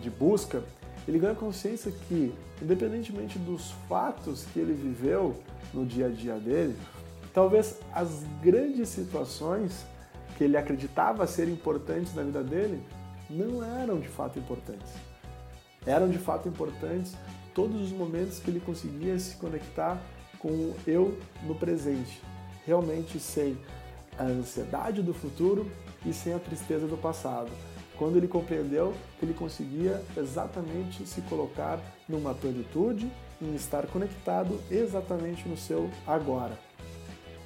de 0.00 0.10
busca, 0.10 0.62
ele 1.08 1.18
ganha 1.18 1.34
consciência 1.34 1.90
que, 2.08 2.32
independentemente 2.62 3.38
dos 3.38 3.72
fatos 3.88 4.44
que 4.52 4.58
ele 4.60 4.72
viveu 4.72 5.34
no 5.72 5.84
dia 5.84 6.06
a 6.06 6.10
dia 6.10 6.36
dele, 6.36 6.76
talvez 7.32 7.80
as 7.92 8.22
grandes 8.42 8.88
situações 8.88 9.84
que 10.36 10.44
ele 10.44 10.56
acreditava 10.56 11.26
ser 11.26 11.48
importantes 11.48 12.14
na 12.14 12.22
vida 12.22 12.42
dele 12.42 12.82
não 13.28 13.64
eram 13.64 13.98
de 13.98 14.08
fato 14.08 14.38
importantes. 14.38 14.92
Eram 15.86 16.08
de 16.08 16.18
fato 16.18 16.48
importantes 16.48 17.14
todos 17.54 17.80
os 17.82 17.92
momentos 17.92 18.38
que 18.38 18.50
ele 18.50 18.60
conseguia 18.60 19.18
se 19.18 19.36
conectar 19.36 20.00
com 20.38 20.48
o 20.48 20.76
eu 20.86 21.18
no 21.46 21.54
presente, 21.54 22.20
realmente 22.66 23.18
sem 23.18 23.58
a 24.18 24.24
ansiedade 24.24 25.02
do 25.02 25.14
futuro 25.14 25.70
e 26.04 26.12
sem 26.12 26.34
a 26.34 26.38
tristeza 26.38 26.86
do 26.86 26.96
passado 26.96 27.50
quando 28.00 28.16
ele 28.16 28.26
compreendeu 28.26 28.94
que 29.18 29.26
ele 29.26 29.34
conseguia 29.34 30.02
exatamente 30.16 31.06
se 31.06 31.20
colocar 31.20 31.78
numa 32.08 32.32
plenitude, 32.32 33.12
em 33.42 33.54
estar 33.54 33.86
conectado 33.88 34.58
exatamente 34.70 35.46
no 35.46 35.54
seu 35.54 35.90
agora. 36.06 36.58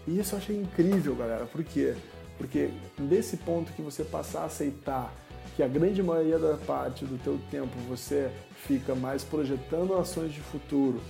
E 0.06 0.16
isso 0.16 0.36
eu 0.36 0.38
achei 0.38 0.56
incrível, 0.56 1.16
galera. 1.16 1.44
Por 1.44 1.64
quê? 1.64 1.96
Porque 2.38 2.70
nesse 2.96 3.36
ponto 3.38 3.72
que 3.72 3.82
você 3.82 4.04
passar 4.04 4.42
a 4.42 4.44
aceitar 4.44 5.12
que 5.56 5.62
a 5.62 5.66
grande 5.66 6.00
maioria 6.04 6.38
da 6.38 6.56
parte 6.56 7.04
do 7.04 7.18
teu 7.18 7.36
tempo 7.50 7.76
você 7.88 8.30
fica 8.54 8.94
mais 8.94 9.24
projetando 9.24 9.94
ações 9.94 10.32
de 10.32 10.40
futuro 10.40 11.00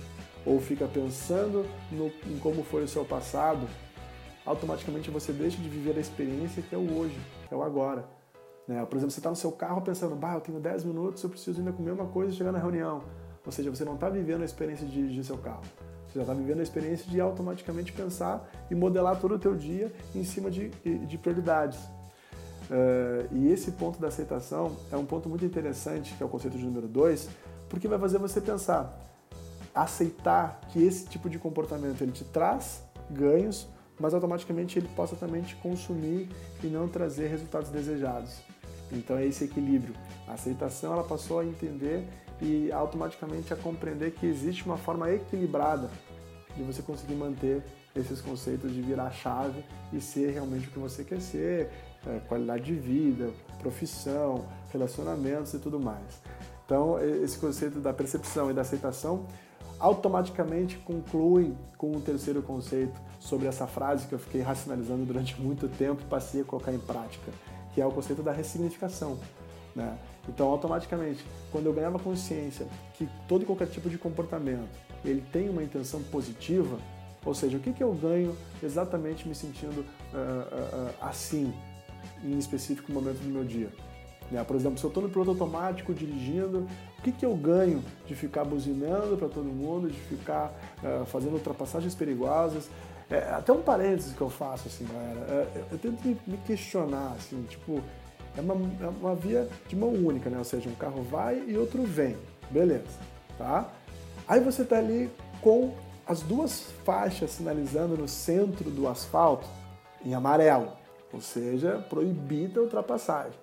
ou 0.43 0.59
fica 0.59 0.87
pensando 0.87 1.67
no, 1.91 2.11
em 2.27 2.39
como 2.39 2.63
foi 2.63 2.83
o 2.83 2.87
seu 2.87 3.05
passado, 3.05 3.67
automaticamente 4.45 5.09
você 5.09 5.33
deixa 5.33 5.57
de 5.57 5.67
viver 5.67 5.97
a 5.97 5.99
experiência 5.99 6.61
que 6.61 6.75
é 6.75 6.77
o 6.77 6.97
hoje, 6.97 7.19
que 7.47 7.53
é 7.53 7.57
o 7.57 7.63
agora. 7.63 8.05
Né? 8.67 8.83
Por 8.85 8.97
exemplo, 8.97 9.11
você 9.11 9.19
está 9.19 9.29
no 9.29 9.35
seu 9.35 9.51
carro 9.51 9.81
pensando, 9.81 10.15
bah, 10.15 10.33
eu 10.35 10.41
tenho 10.41 10.59
10 10.59 10.83
minutos, 10.85 11.23
eu 11.23 11.29
preciso 11.29 11.59
ainda 11.59 11.71
comer 11.71 11.91
uma 11.91 12.07
coisa 12.07 12.33
e 12.33 12.35
chegar 12.35 12.51
na 12.51 12.59
reunião. 12.59 13.03
Ou 13.45 13.51
seja, 13.51 13.69
você 13.69 13.85
não 13.85 13.95
está 13.95 14.09
vivendo 14.09 14.41
a 14.41 14.45
experiência 14.45 14.85
de 14.85 14.93
dirigir 14.93 15.23
seu 15.23 15.37
carro. 15.37 15.63
Você 16.07 16.19
já 16.19 16.21
está 16.21 16.33
vivendo 16.33 16.59
a 16.59 16.63
experiência 16.63 17.09
de 17.09 17.19
automaticamente 17.21 17.91
pensar 17.91 18.49
e 18.69 18.75
modelar 18.75 19.19
todo 19.19 19.35
o 19.35 19.39
teu 19.39 19.55
dia 19.55 19.93
em 20.15 20.23
cima 20.23 20.49
de, 20.49 20.69
de 20.69 21.17
prioridades. 21.17 21.79
Uh, 22.65 23.27
e 23.31 23.51
esse 23.51 23.71
ponto 23.73 23.99
da 23.99 24.07
aceitação 24.07 24.75
é 24.91 24.97
um 24.97 25.05
ponto 25.05 25.29
muito 25.29 25.45
interessante, 25.45 26.15
que 26.15 26.23
é 26.23 26.25
o 26.25 26.29
conceito 26.29 26.57
de 26.57 26.65
número 26.65 26.87
2, 26.87 27.29
porque 27.69 27.87
vai 27.87 27.99
fazer 27.99 28.17
você 28.17 28.41
pensar, 28.41 28.97
aceitar 29.73 30.61
que 30.69 30.83
esse 30.83 31.05
tipo 31.05 31.29
de 31.29 31.37
comportamento 31.37 32.01
ele 32.01 32.11
te 32.11 32.23
traz 32.23 32.83
ganhos, 33.11 33.67
mas 33.99 34.13
automaticamente 34.13 34.79
ele 34.79 34.87
possa 34.95 35.15
também 35.15 35.41
te 35.41 35.55
consumir 35.55 36.29
e 36.63 36.67
não 36.67 36.87
trazer 36.87 37.27
resultados 37.27 37.69
desejados. 37.69 38.41
Então 38.91 39.17
é 39.17 39.25
esse 39.25 39.43
equilíbrio. 39.45 39.95
A 40.27 40.33
aceitação 40.33 40.93
ela 40.93 41.03
passou 41.03 41.39
a 41.39 41.45
entender 41.45 42.07
e 42.41 42.71
automaticamente 42.71 43.53
a 43.53 43.55
compreender 43.55 44.11
que 44.11 44.25
existe 44.25 44.65
uma 44.65 44.77
forma 44.77 45.09
equilibrada 45.11 45.89
de 46.55 46.63
você 46.63 46.81
conseguir 46.81 47.15
manter 47.15 47.63
esses 47.95 48.21
conceitos 48.21 48.73
de 48.73 48.81
virar 48.81 49.11
chave 49.11 49.63
e 49.91 50.01
ser 50.01 50.31
realmente 50.31 50.67
o 50.67 50.71
que 50.71 50.79
você 50.79 51.03
quer 51.03 51.21
ser, 51.21 51.69
é, 52.05 52.19
qualidade 52.27 52.65
de 52.65 52.73
vida, 52.73 53.31
profissão, 53.59 54.45
relacionamentos 54.71 55.53
e 55.53 55.59
tudo 55.59 55.79
mais. 55.79 56.21
Então 56.65 56.99
esse 56.99 57.37
conceito 57.37 57.79
da 57.79 57.93
percepção 57.93 58.51
e 58.51 58.53
da 58.53 58.61
aceitação 58.61 59.27
automaticamente 59.79 60.77
conclui 60.77 61.55
com 61.77 61.91
um 61.91 62.01
terceiro 62.01 62.41
conceito 62.41 62.99
sobre 63.19 63.47
essa 63.47 63.67
frase 63.67 64.07
que 64.07 64.13
eu 64.13 64.19
fiquei 64.19 64.41
racionalizando 64.41 65.05
durante 65.05 65.39
muito 65.41 65.67
tempo 65.67 66.01
e 66.01 66.05
passei 66.05 66.41
a 66.41 66.43
colocar 66.43 66.73
em 66.73 66.79
prática 66.79 67.31
que 67.75 67.81
é 67.81 67.85
o 67.85 67.91
conceito 67.91 68.23
da 68.23 68.31
ressignificação. 68.31 69.19
Né? 69.75 69.97
Então, 70.29 70.47
automaticamente, 70.47 71.23
quando 71.51 71.65
eu 71.65 71.73
ganhava 71.73 71.99
consciência 71.99 72.65
que 72.93 73.07
todo 73.27 73.43
e 73.43 73.45
qualquer 73.45 73.67
tipo 73.67 73.89
de 73.89 73.97
comportamento 73.97 74.69
ele 75.03 75.21
tem 75.31 75.49
uma 75.49 75.61
intenção 75.61 76.01
positiva, 76.03 76.79
ou 77.23 77.35
seja, 77.35 77.57
o 77.57 77.59
que, 77.59 77.73
que 77.73 77.83
eu 77.83 77.93
ganho 77.93 78.35
exatamente 78.63 79.27
me 79.27 79.35
sentindo 79.35 79.81
uh, 79.81 79.83
uh, 79.83 80.87
uh, 80.87 80.93
assim, 81.01 81.53
em 82.23 82.37
específico 82.39 82.91
momento 82.91 83.17
do 83.17 83.29
meu 83.29 83.43
dia? 83.43 83.69
Né? 84.31 84.43
Por 84.43 84.55
exemplo, 84.55 84.77
se 84.77 84.83
eu 84.83 84.89
estou 84.89 85.03
no 85.03 85.09
piloto 85.09 85.31
automático 85.31 85.93
dirigindo, 85.93 86.67
o 86.97 87.01
que, 87.01 87.11
que 87.11 87.25
eu 87.25 87.35
ganho 87.35 87.83
de 88.05 88.15
ficar 88.15 88.43
buzinando 88.43 89.17
para 89.17 89.27
todo 89.27 89.45
mundo, 89.45 89.89
de 89.89 89.99
ficar 89.99 90.51
fazendo 91.05 91.33
ultrapassagens 91.33 91.93
perigosas, 91.93 92.69
é, 93.09 93.17
até 93.29 93.51
um 93.51 93.61
parênteses 93.61 94.13
que 94.13 94.21
eu 94.21 94.29
faço, 94.29 94.67
assim, 94.67 94.85
galera. 94.91 95.49
É, 95.55 95.63
eu 95.71 95.77
tento 95.77 96.03
me 96.05 96.37
questionar, 96.45 97.13
assim, 97.17 97.43
tipo, 97.43 97.81
é 98.35 98.41
uma, 98.41 98.55
é 98.81 98.87
uma 98.87 99.15
via 99.15 99.47
de 99.67 99.75
mão 99.75 99.89
única, 99.89 100.29
né? 100.29 100.37
Ou 100.37 100.43
seja, 100.43 100.69
um 100.69 100.75
carro 100.75 101.03
vai 101.03 101.43
e 101.47 101.57
outro 101.57 101.83
vem. 101.83 102.17
Beleza, 102.49 102.99
tá? 103.37 103.69
Aí 104.27 104.39
você 104.39 104.63
tá 104.63 104.77
ali 104.77 105.09
com 105.41 105.73
as 106.07 106.21
duas 106.21 106.71
faixas 106.83 107.31
sinalizando 107.31 107.95
no 107.95 108.07
centro 108.07 108.69
do 108.69 108.87
asfalto 108.87 109.47
em 110.03 110.13
amarelo, 110.13 110.71
ou 111.13 111.21
seja, 111.21 111.85
proibida 111.89 112.59
a 112.59 112.63
ultrapassagem. 112.63 113.39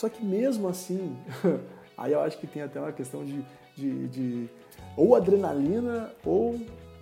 Só 0.00 0.08
que 0.08 0.24
mesmo 0.24 0.66
assim, 0.66 1.14
aí 1.94 2.14
eu 2.14 2.22
acho 2.22 2.38
que 2.38 2.46
tem 2.46 2.62
até 2.62 2.80
uma 2.80 2.90
questão 2.90 3.22
de, 3.22 3.44
de, 3.76 4.08
de 4.08 4.50
ou 4.96 5.14
adrenalina 5.14 6.10
ou 6.24 6.58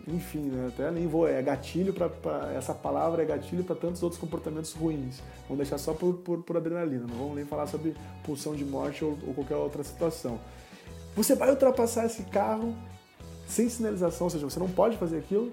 enfim, 0.08 0.40
né? 0.50 0.66
até 0.74 0.90
nem 0.90 1.06
vou, 1.06 1.28
é 1.28 1.40
gatilho 1.40 1.94
para 1.94 2.10
essa 2.56 2.74
palavra 2.74 3.22
é 3.22 3.24
gatilho 3.24 3.62
para 3.62 3.76
tantos 3.76 4.02
outros 4.02 4.20
comportamentos 4.20 4.72
ruins. 4.72 5.20
Vamos 5.42 5.58
deixar 5.58 5.78
só 5.78 5.94
por, 5.94 6.14
por, 6.14 6.42
por, 6.42 6.56
adrenalina, 6.56 7.06
não 7.08 7.14
vamos 7.14 7.36
nem 7.36 7.44
falar 7.44 7.68
sobre 7.68 7.94
pulsão 8.24 8.56
de 8.56 8.64
morte 8.64 9.04
ou, 9.04 9.16
ou 9.28 9.32
qualquer 9.32 9.54
outra 9.54 9.84
situação. 9.84 10.40
Você 11.14 11.36
vai 11.36 11.50
ultrapassar 11.50 12.04
esse 12.04 12.24
carro 12.24 12.74
sem 13.46 13.68
sinalização, 13.68 14.24
ou 14.26 14.30
seja, 14.30 14.44
você 14.44 14.58
não 14.58 14.68
pode 14.68 14.96
fazer 14.96 15.18
aquilo, 15.18 15.52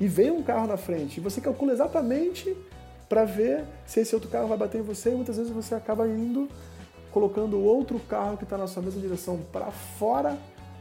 e 0.00 0.08
vem 0.08 0.30
um 0.30 0.42
carro 0.42 0.66
na 0.66 0.78
frente, 0.78 1.18
e 1.18 1.20
você 1.20 1.42
calcula 1.42 1.74
exatamente 1.74 2.56
para 3.06 3.26
ver 3.26 3.66
se 3.84 4.00
esse 4.00 4.14
outro 4.14 4.30
carro 4.30 4.48
vai 4.48 4.56
bater 4.56 4.80
em 4.80 4.82
você, 4.82 5.10
e 5.10 5.14
muitas 5.14 5.36
vezes 5.36 5.52
você 5.52 5.74
acaba 5.74 6.08
indo 6.08 6.48
colocando 7.16 7.58
outro 7.58 7.98
carro 7.98 8.36
que 8.36 8.44
está 8.44 8.58
na 8.58 8.66
sua 8.66 8.82
mesma 8.82 9.00
direção 9.00 9.38
para 9.50 9.70
fora 9.70 10.36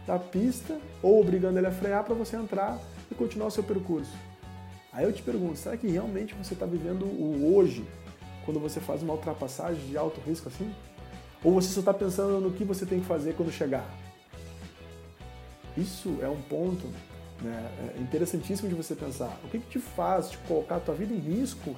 da 0.05 0.19
pista, 0.19 0.77
ou 1.01 1.21
obrigando 1.21 1.57
ele 1.57 1.67
a 1.67 1.71
frear 1.71 2.03
para 2.03 2.13
você 2.13 2.35
entrar 2.35 2.77
e 3.09 3.15
continuar 3.15 3.47
o 3.47 3.51
seu 3.51 3.63
percurso. 3.63 4.11
Aí 4.91 5.05
eu 5.05 5.13
te 5.13 5.23
pergunto, 5.23 5.57
será 5.57 5.77
que 5.77 5.87
realmente 5.87 6.33
você 6.33 6.53
está 6.53 6.65
vivendo 6.65 7.05
o 7.05 7.55
hoje 7.55 7.87
quando 8.43 8.59
você 8.59 8.81
faz 8.81 9.01
uma 9.01 9.13
ultrapassagem 9.13 9.81
de 9.85 9.97
alto 9.97 10.19
risco 10.27 10.49
assim? 10.49 10.75
Ou 11.41 11.53
você 11.53 11.69
só 11.69 11.79
está 11.79 11.93
pensando 11.93 12.41
no 12.41 12.51
que 12.51 12.65
você 12.65 12.85
tem 12.85 12.99
que 12.99 13.05
fazer 13.05 13.33
quando 13.35 13.49
chegar? 13.49 13.89
Isso 15.77 16.17
é 16.21 16.27
um 16.27 16.41
ponto 16.41 16.85
né, 17.41 17.95
é 17.95 18.01
interessantíssimo 18.01 18.67
de 18.67 18.75
você 18.75 18.93
pensar. 18.93 19.39
O 19.45 19.47
que, 19.47 19.59
que 19.59 19.69
te 19.69 19.79
faz 19.79 20.31
te 20.31 20.37
colocar 20.39 20.75
a 20.75 20.79
tua 20.81 20.95
vida 20.95 21.13
em 21.13 21.17
risco 21.17 21.73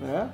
né, 0.00 0.32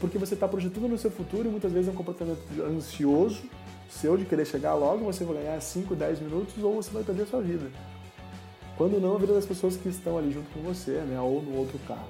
porque 0.00 0.18
você 0.18 0.34
está 0.34 0.46
projetando 0.46 0.88
no 0.88 0.98
seu 0.98 1.10
futuro 1.10 1.48
e 1.48 1.50
muitas 1.50 1.72
vezes 1.72 1.88
é 1.88 1.92
um 1.92 1.94
comportamento 1.94 2.40
ansioso 2.62 3.42
seu 3.88 4.16
de 4.16 4.24
querer 4.24 4.44
chegar 4.44 4.74
logo, 4.74 5.04
você 5.04 5.24
vai 5.24 5.36
ganhar 5.36 5.60
5, 5.60 5.94
10 5.94 6.20
minutos 6.20 6.62
ou 6.62 6.74
você 6.74 6.90
vai 6.90 7.02
perder 7.02 7.22
a 7.22 7.26
sua 7.26 7.40
vida. 7.40 7.70
Quando 8.76 9.00
não, 9.00 9.16
a 9.16 9.18
vida 9.18 9.34
das 9.34 9.46
pessoas 9.46 9.76
que 9.76 9.88
estão 9.88 10.16
ali 10.18 10.30
junto 10.30 10.48
com 10.50 10.60
você, 10.60 10.92
né, 11.00 11.20
ou 11.20 11.42
no 11.42 11.56
outro 11.56 11.78
carro. 11.80 12.08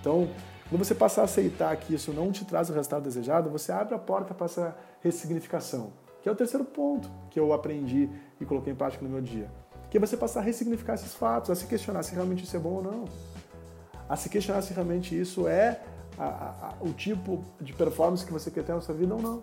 Então, 0.00 0.28
quando 0.70 0.84
você 0.84 0.94
passar 0.94 1.22
a 1.22 1.24
aceitar 1.24 1.76
que 1.76 1.94
isso 1.94 2.12
não 2.12 2.32
te 2.32 2.44
traz 2.44 2.70
o 2.70 2.72
resultado 2.72 3.02
desejado, 3.02 3.50
você 3.50 3.72
abre 3.72 3.94
a 3.94 3.98
porta 3.98 4.32
para 4.32 4.46
essa 4.46 4.76
ressignificação, 5.00 5.92
que 6.22 6.28
é 6.28 6.32
o 6.32 6.34
terceiro 6.34 6.64
ponto 6.64 7.10
que 7.30 7.38
eu 7.38 7.52
aprendi 7.52 8.08
e 8.40 8.44
coloquei 8.44 8.72
em 8.72 8.76
prática 8.76 9.04
no 9.04 9.10
meu 9.10 9.20
dia. 9.20 9.50
Que 9.90 9.98
é 9.98 10.00
você 10.00 10.16
passar 10.16 10.40
a 10.40 10.42
ressignificar 10.42 10.94
esses 10.94 11.14
fatos, 11.14 11.50
a 11.50 11.54
se 11.54 11.66
questionar 11.66 12.02
se 12.02 12.14
realmente 12.14 12.44
isso 12.44 12.56
é 12.56 12.58
bom 12.58 12.76
ou 12.76 12.82
não. 12.82 13.04
A 14.08 14.16
se 14.16 14.28
questionar 14.28 14.62
se 14.62 14.72
realmente 14.72 15.18
isso 15.18 15.46
é 15.46 15.82
a, 16.18 16.24
a, 16.24 16.74
o 16.80 16.92
tipo 16.92 17.44
de 17.60 17.72
performance 17.72 18.24
que 18.24 18.32
você 18.32 18.50
quer 18.50 18.64
ter 18.64 18.72
na 18.72 18.80
sua 18.80 18.94
vida 18.94 19.14
ou 19.14 19.20
não. 19.20 19.42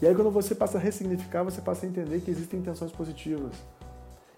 E 0.00 0.06
aí 0.06 0.14
quando 0.14 0.30
você 0.30 0.54
passa 0.54 0.78
a 0.78 0.80
ressignificar, 0.80 1.42
você 1.42 1.60
passa 1.60 1.86
a 1.86 1.88
entender 1.88 2.20
que 2.20 2.30
existem 2.30 2.60
intenções 2.60 2.90
positivas. 2.90 3.52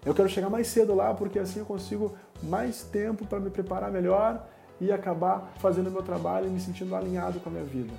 Eu 0.05 0.13
quero 0.13 0.29
chegar 0.29 0.49
mais 0.49 0.67
cedo 0.67 0.93
lá 0.93 1.13
porque 1.13 1.39
assim 1.39 1.59
eu 1.59 1.65
consigo 1.65 2.15
mais 2.43 2.83
tempo 2.83 3.25
para 3.25 3.39
me 3.39 3.49
preparar 3.49 3.91
melhor 3.91 4.47
e 4.79 4.91
acabar 4.91 5.53
fazendo 5.57 5.87
o 5.87 5.91
meu 5.91 6.03
trabalho 6.03 6.47
e 6.47 6.49
me 6.49 6.59
sentindo 6.59 6.95
alinhado 6.95 7.39
com 7.39 7.49
a 7.49 7.51
minha 7.51 7.65
vida. 7.65 7.93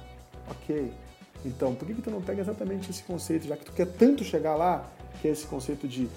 Ok. 0.50 0.92
Então, 1.44 1.74
por 1.74 1.86
que, 1.86 1.94
que 1.94 2.02
tu 2.02 2.10
não 2.10 2.20
pega 2.20 2.40
exatamente 2.40 2.90
esse 2.90 3.02
conceito, 3.02 3.46
já 3.46 3.56
que 3.56 3.64
tu 3.64 3.72
quer 3.72 3.86
tanto 3.86 4.24
chegar 4.24 4.56
lá, 4.56 4.84
que 5.20 5.28
é 5.28 5.30
esse 5.30 5.46
conceito 5.46 5.86
de 5.86 6.08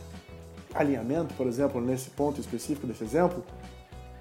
alinhamento, 0.74 1.34
por 1.36 1.48
exemplo, 1.48 1.82
nesse 1.82 2.10
ponto 2.10 2.40
específico 2.40 2.88
desse 2.88 3.04
exemplo, 3.04 3.44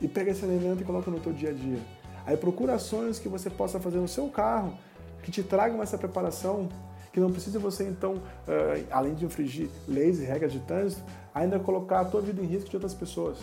e 0.00 0.08
pega 0.08 0.30
esse 0.30 0.44
alinhamento 0.44 0.82
e 0.82 0.84
coloca 0.84 1.10
no 1.10 1.20
teu 1.20 1.32
dia 1.32 1.50
a 1.50 1.52
dia. 1.52 1.78
Aí 2.26 2.36
procura 2.36 2.74
ações 2.74 3.18
que 3.18 3.28
você 3.28 3.48
possa 3.50 3.80
fazer 3.80 3.98
no 3.98 4.08
seu 4.08 4.28
carro, 4.28 4.74
que 5.22 5.30
te 5.30 5.42
tragam 5.42 5.82
essa 5.82 5.98
preparação, 5.98 6.68
que 7.12 7.18
não 7.18 7.30
precisa 7.30 7.58
você 7.58 7.84
então, 7.84 8.14
uh, 8.14 8.86
além 8.90 9.14
de 9.14 9.24
infringir 9.24 9.68
leis 9.88 10.20
e 10.20 10.24
regras 10.24 10.52
de 10.52 10.60
trânsito, 10.60 11.02
ainda 11.34 11.58
colocar 11.58 12.00
a 12.00 12.04
tua 12.04 12.20
vida 12.20 12.40
em 12.40 12.46
risco 12.46 12.70
de 12.70 12.76
outras 12.76 12.94
pessoas. 12.94 13.38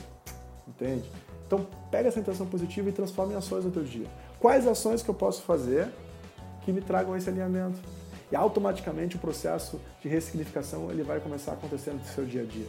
Entende? 0.68 1.10
Então, 1.46 1.66
pega 1.90 2.10
essa 2.10 2.20
intenção 2.20 2.46
positiva 2.46 2.90
e 2.90 2.92
transforma 2.92 3.34
em 3.34 3.36
ações 3.36 3.64
no 3.64 3.72
teu 3.72 3.84
dia. 3.84 4.08
Quais 4.40 4.68
ações 4.68 5.02
que 5.02 5.10
eu 5.10 5.16
posso 5.16 5.42
fazer 5.44 5.88
que 6.62 6.72
me 6.72 6.82
tragam 6.82 7.16
esse 7.16 7.30
alinhamento? 7.30 7.80
E 8.30 8.36
automaticamente 8.36 9.16
o 9.16 9.20
processo 9.20 9.80
de 10.02 10.10
ressignificação 10.10 10.92
ele 10.92 11.04
vai 11.04 11.20
começar 11.22 11.52
a 11.52 11.54
acontecer 11.54 11.92
no 11.92 12.04
seu 12.04 12.26
dia 12.26 12.42
a 12.42 12.46
dia. 12.46 12.68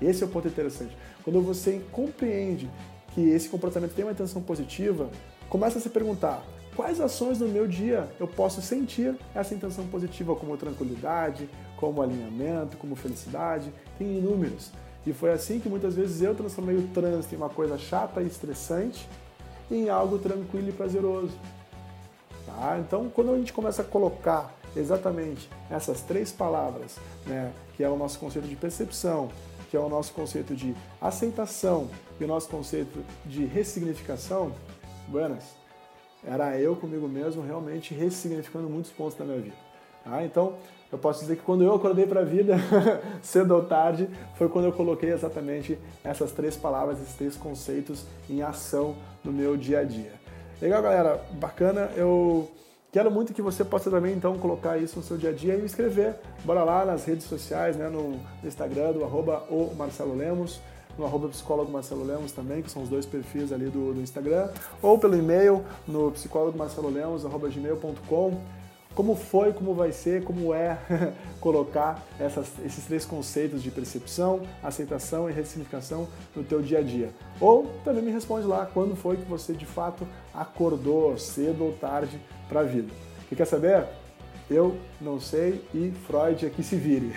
Esse 0.00 0.22
é 0.22 0.26
o 0.26 0.28
ponto 0.28 0.46
interessante. 0.46 0.96
Quando 1.24 1.42
você 1.42 1.82
compreende 1.90 2.70
que 3.14 3.20
esse 3.30 3.48
comportamento 3.48 3.94
tem 3.94 4.04
uma 4.04 4.12
intenção 4.12 4.42
positiva, 4.42 5.08
começa 5.48 5.78
a 5.78 5.80
se 5.80 5.88
perguntar: 5.88 6.42
quais 6.76 7.00
ações 7.00 7.38
no 7.38 7.48
meu 7.48 7.66
dia 7.66 8.08
eu 8.20 8.26
posso 8.26 8.62
sentir 8.62 9.16
essa 9.34 9.54
intenção 9.54 9.86
positiva, 9.86 10.34
como 10.34 10.56
tranquilidade, 10.56 11.48
como 11.76 12.02
alinhamento, 12.02 12.76
como 12.76 12.94
felicidade? 12.94 13.72
Tem 13.98 14.18
inúmeros. 14.18 14.70
E 15.06 15.12
foi 15.12 15.32
assim 15.32 15.58
que 15.58 15.68
muitas 15.68 15.94
vezes 15.94 16.20
eu 16.20 16.34
transformei 16.34 16.76
o 16.76 16.88
trânsito 16.88 17.34
em 17.34 17.38
uma 17.38 17.48
coisa 17.48 17.78
chata 17.78 18.20
e 18.20 18.26
estressante 18.26 19.08
em 19.70 19.88
algo 19.88 20.18
tranquilo 20.18 20.68
e 20.68 20.72
prazeroso. 20.72 21.32
Tá? 22.44 22.78
Então, 22.78 23.10
quando 23.14 23.32
a 23.32 23.38
gente 23.38 23.52
começa 23.52 23.82
a 23.82 23.84
colocar 23.84 24.54
exatamente 24.76 25.48
essas 25.70 26.00
três 26.00 26.32
palavras, 26.32 26.96
né, 27.26 27.52
que 27.76 27.82
é 27.82 27.88
o 27.88 27.96
nosso 27.96 28.18
conceito 28.18 28.48
de 28.48 28.56
percepção, 28.56 29.28
que 29.68 29.76
é 29.76 29.80
o 29.80 29.88
nosso 29.88 30.12
conceito 30.12 30.54
de 30.54 30.74
aceitação 31.00 31.88
e 32.18 32.24
o 32.24 32.26
nosso 32.26 32.48
conceito 32.48 33.04
de 33.24 33.44
ressignificação, 33.44 34.52
buenas, 35.06 35.44
era 36.24 36.58
eu 36.58 36.74
comigo 36.74 37.06
mesmo 37.08 37.42
realmente 37.42 37.94
ressignificando 37.94 38.68
muitos 38.68 38.90
pontos 38.90 39.16
da 39.16 39.24
minha 39.24 39.40
vida. 39.40 39.56
Tá? 40.04 40.24
Então, 40.24 40.56
eu 40.90 40.98
posso 40.98 41.20
dizer 41.20 41.36
que 41.36 41.42
quando 41.42 41.62
eu 41.62 41.74
acordei 41.74 42.06
para 42.06 42.20
a 42.20 42.24
vida, 42.24 42.56
cedo 43.22 43.54
ou 43.54 43.64
tarde, 43.64 44.08
foi 44.36 44.48
quando 44.48 44.64
eu 44.64 44.72
coloquei 44.72 45.10
exatamente 45.10 45.78
essas 46.02 46.32
três 46.32 46.56
palavras, 46.56 47.00
esses 47.00 47.14
três 47.14 47.36
conceitos 47.36 48.06
em 48.28 48.42
ação 48.42 48.96
no 49.22 49.30
meu 49.30 49.56
dia 49.56 49.80
a 49.80 49.84
dia. 49.84 50.12
Legal, 50.60 50.82
galera? 50.82 51.22
Bacana. 51.32 51.90
Eu 51.94 52.50
quero 52.92 53.10
muito 53.10 53.32
que 53.32 53.42
você 53.42 53.64
possa 53.64 53.90
também, 53.90 54.14
então, 54.14 54.38
colocar 54.38 54.78
isso 54.78 54.98
no 54.98 55.04
seu 55.04 55.16
dia 55.16 55.30
a 55.30 55.32
dia 55.32 55.54
e 55.54 55.58
me 55.58 55.66
escrever. 55.66 56.16
Bora 56.44 56.62
lá 56.64 56.84
nas 56.84 57.04
redes 57.04 57.26
sociais, 57.26 57.76
né? 57.76 57.88
no 57.88 58.20
Instagram, 58.44 58.92
do 58.92 59.04
arroba 59.04 59.44
o 59.50 59.74
Marcelo 59.76 60.16
Lemos, 60.16 60.60
no 60.98 61.04
arroba 61.04 61.28
psicólogo 61.28 61.70
Marcelo 61.70 62.04
Lemos 62.04 62.32
também, 62.32 62.62
que 62.62 62.70
são 62.70 62.82
os 62.82 62.88
dois 62.88 63.06
perfis 63.06 63.52
ali 63.52 63.66
do, 63.66 63.94
do 63.94 64.00
Instagram, 64.00 64.50
ou 64.82 64.98
pelo 64.98 65.16
e-mail 65.16 65.64
no 65.86 66.10
psicólogo 66.12 66.58
Marcelo 66.58 66.90
Lemos, 66.90 67.24
arroba 67.24 67.48
gmail.com 67.48 68.57
como 68.98 69.14
foi, 69.14 69.52
como 69.52 69.74
vai 69.74 69.92
ser, 69.92 70.24
como 70.24 70.52
é 70.52 70.76
colocar 71.40 72.04
essas, 72.18 72.48
esses 72.66 72.84
três 72.84 73.04
conceitos 73.04 73.62
de 73.62 73.70
percepção, 73.70 74.40
aceitação 74.60 75.30
e 75.30 75.32
ressignificação 75.32 76.08
no 76.34 76.42
teu 76.42 76.60
dia 76.60 76.80
a 76.80 76.82
dia. 76.82 77.10
Ou 77.40 77.70
também 77.84 78.02
me 78.02 78.10
responde 78.10 78.44
lá 78.44 78.66
quando 78.66 78.96
foi 78.96 79.16
que 79.16 79.22
você 79.22 79.52
de 79.52 79.64
fato 79.64 80.04
acordou 80.34 81.16
cedo 81.16 81.66
ou 81.66 81.72
tarde 81.74 82.20
para 82.48 82.58
a 82.58 82.64
vida. 82.64 82.88
Que 83.28 83.36
quer 83.36 83.44
saber? 83.44 83.86
Eu 84.50 84.76
não 85.00 85.20
sei 85.20 85.62
e 85.72 85.92
Freud 86.08 86.44
aqui 86.44 86.64
se 86.64 86.74
vire. 86.74 87.12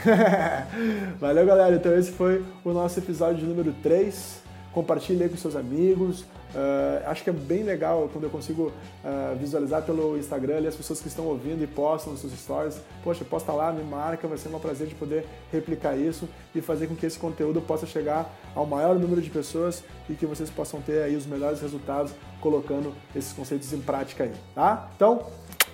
Valeu, 1.19 1.47
galera. 1.47 1.77
Então 1.77 1.97
esse 1.97 2.11
foi 2.11 2.45
o 2.63 2.73
nosso 2.73 2.99
episódio 2.99 3.47
número 3.47 3.73
3. 3.81 4.39
Compartilhe 4.71 5.23
aí 5.23 5.29
com 5.29 5.35
seus 5.35 5.55
amigos, 5.55 6.25
Uh, 6.53 7.09
acho 7.09 7.23
que 7.23 7.29
é 7.29 7.33
bem 7.33 7.63
legal 7.63 8.09
quando 8.11 8.25
eu 8.25 8.29
consigo 8.29 8.71
uh, 9.03 9.35
visualizar 9.37 9.83
pelo 9.83 10.17
Instagram 10.17 10.57
ali 10.57 10.67
as 10.67 10.75
pessoas 10.75 10.99
que 10.99 11.07
estão 11.07 11.25
ouvindo 11.25 11.63
e 11.63 11.67
postam 11.67 12.11
nos 12.11 12.21
seus 12.21 12.33
stories. 12.33 12.81
Poxa, 13.03 13.23
posta 13.23 13.51
lá, 13.51 13.71
me 13.71 13.83
marca, 13.83 14.27
vai 14.27 14.37
ser 14.37 14.49
um 14.49 14.59
prazer 14.59 14.87
de 14.87 14.95
poder 14.95 15.25
replicar 15.51 15.97
isso 15.97 16.27
e 16.53 16.61
fazer 16.61 16.87
com 16.87 16.95
que 16.95 17.05
esse 17.05 17.17
conteúdo 17.17 17.61
possa 17.61 17.85
chegar 17.85 18.29
ao 18.53 18.65
maior 18.65 18.99
número 18.99 19.21
de 19.21 19.29
pessoas 19.29 19.83
e 20.09 20.13
que 20.13 20.25
vocês 20.25 20.49
possam 20.49 20.81
ter 20.81 21.03
aí 21.03 21.15
os 21.15 21.25
melhores 21.25 21.61
resultados 21.61 22.13
colocando 22.41 22.93
esses 23.15 23.31
conceitos 23.31 23.71
em 23.71 23.79
prática 23.79 24.25
aí, 24.25 24.33
tá? 24.53 24.89
Então, 24.95 25.25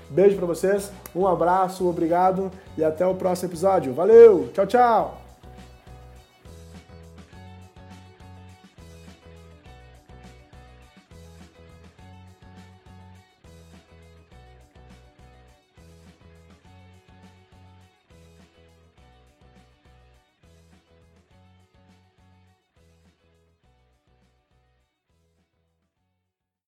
beijo 0.09 0.35
para 0.35 0.45
vocês, 0.45 0.91
um 1.15 1.25
abraço, 1.25 1.87
obrigado 1.87 2.51
e 2.77 2.83
até 2.83 3.05
o 3.05 3.15
próximo 3.15 3.49
episódio. 3.49 3.93
Valeu, 3.93 4.49
tchau, 4.53 4.67
tchau! 4.67 5.26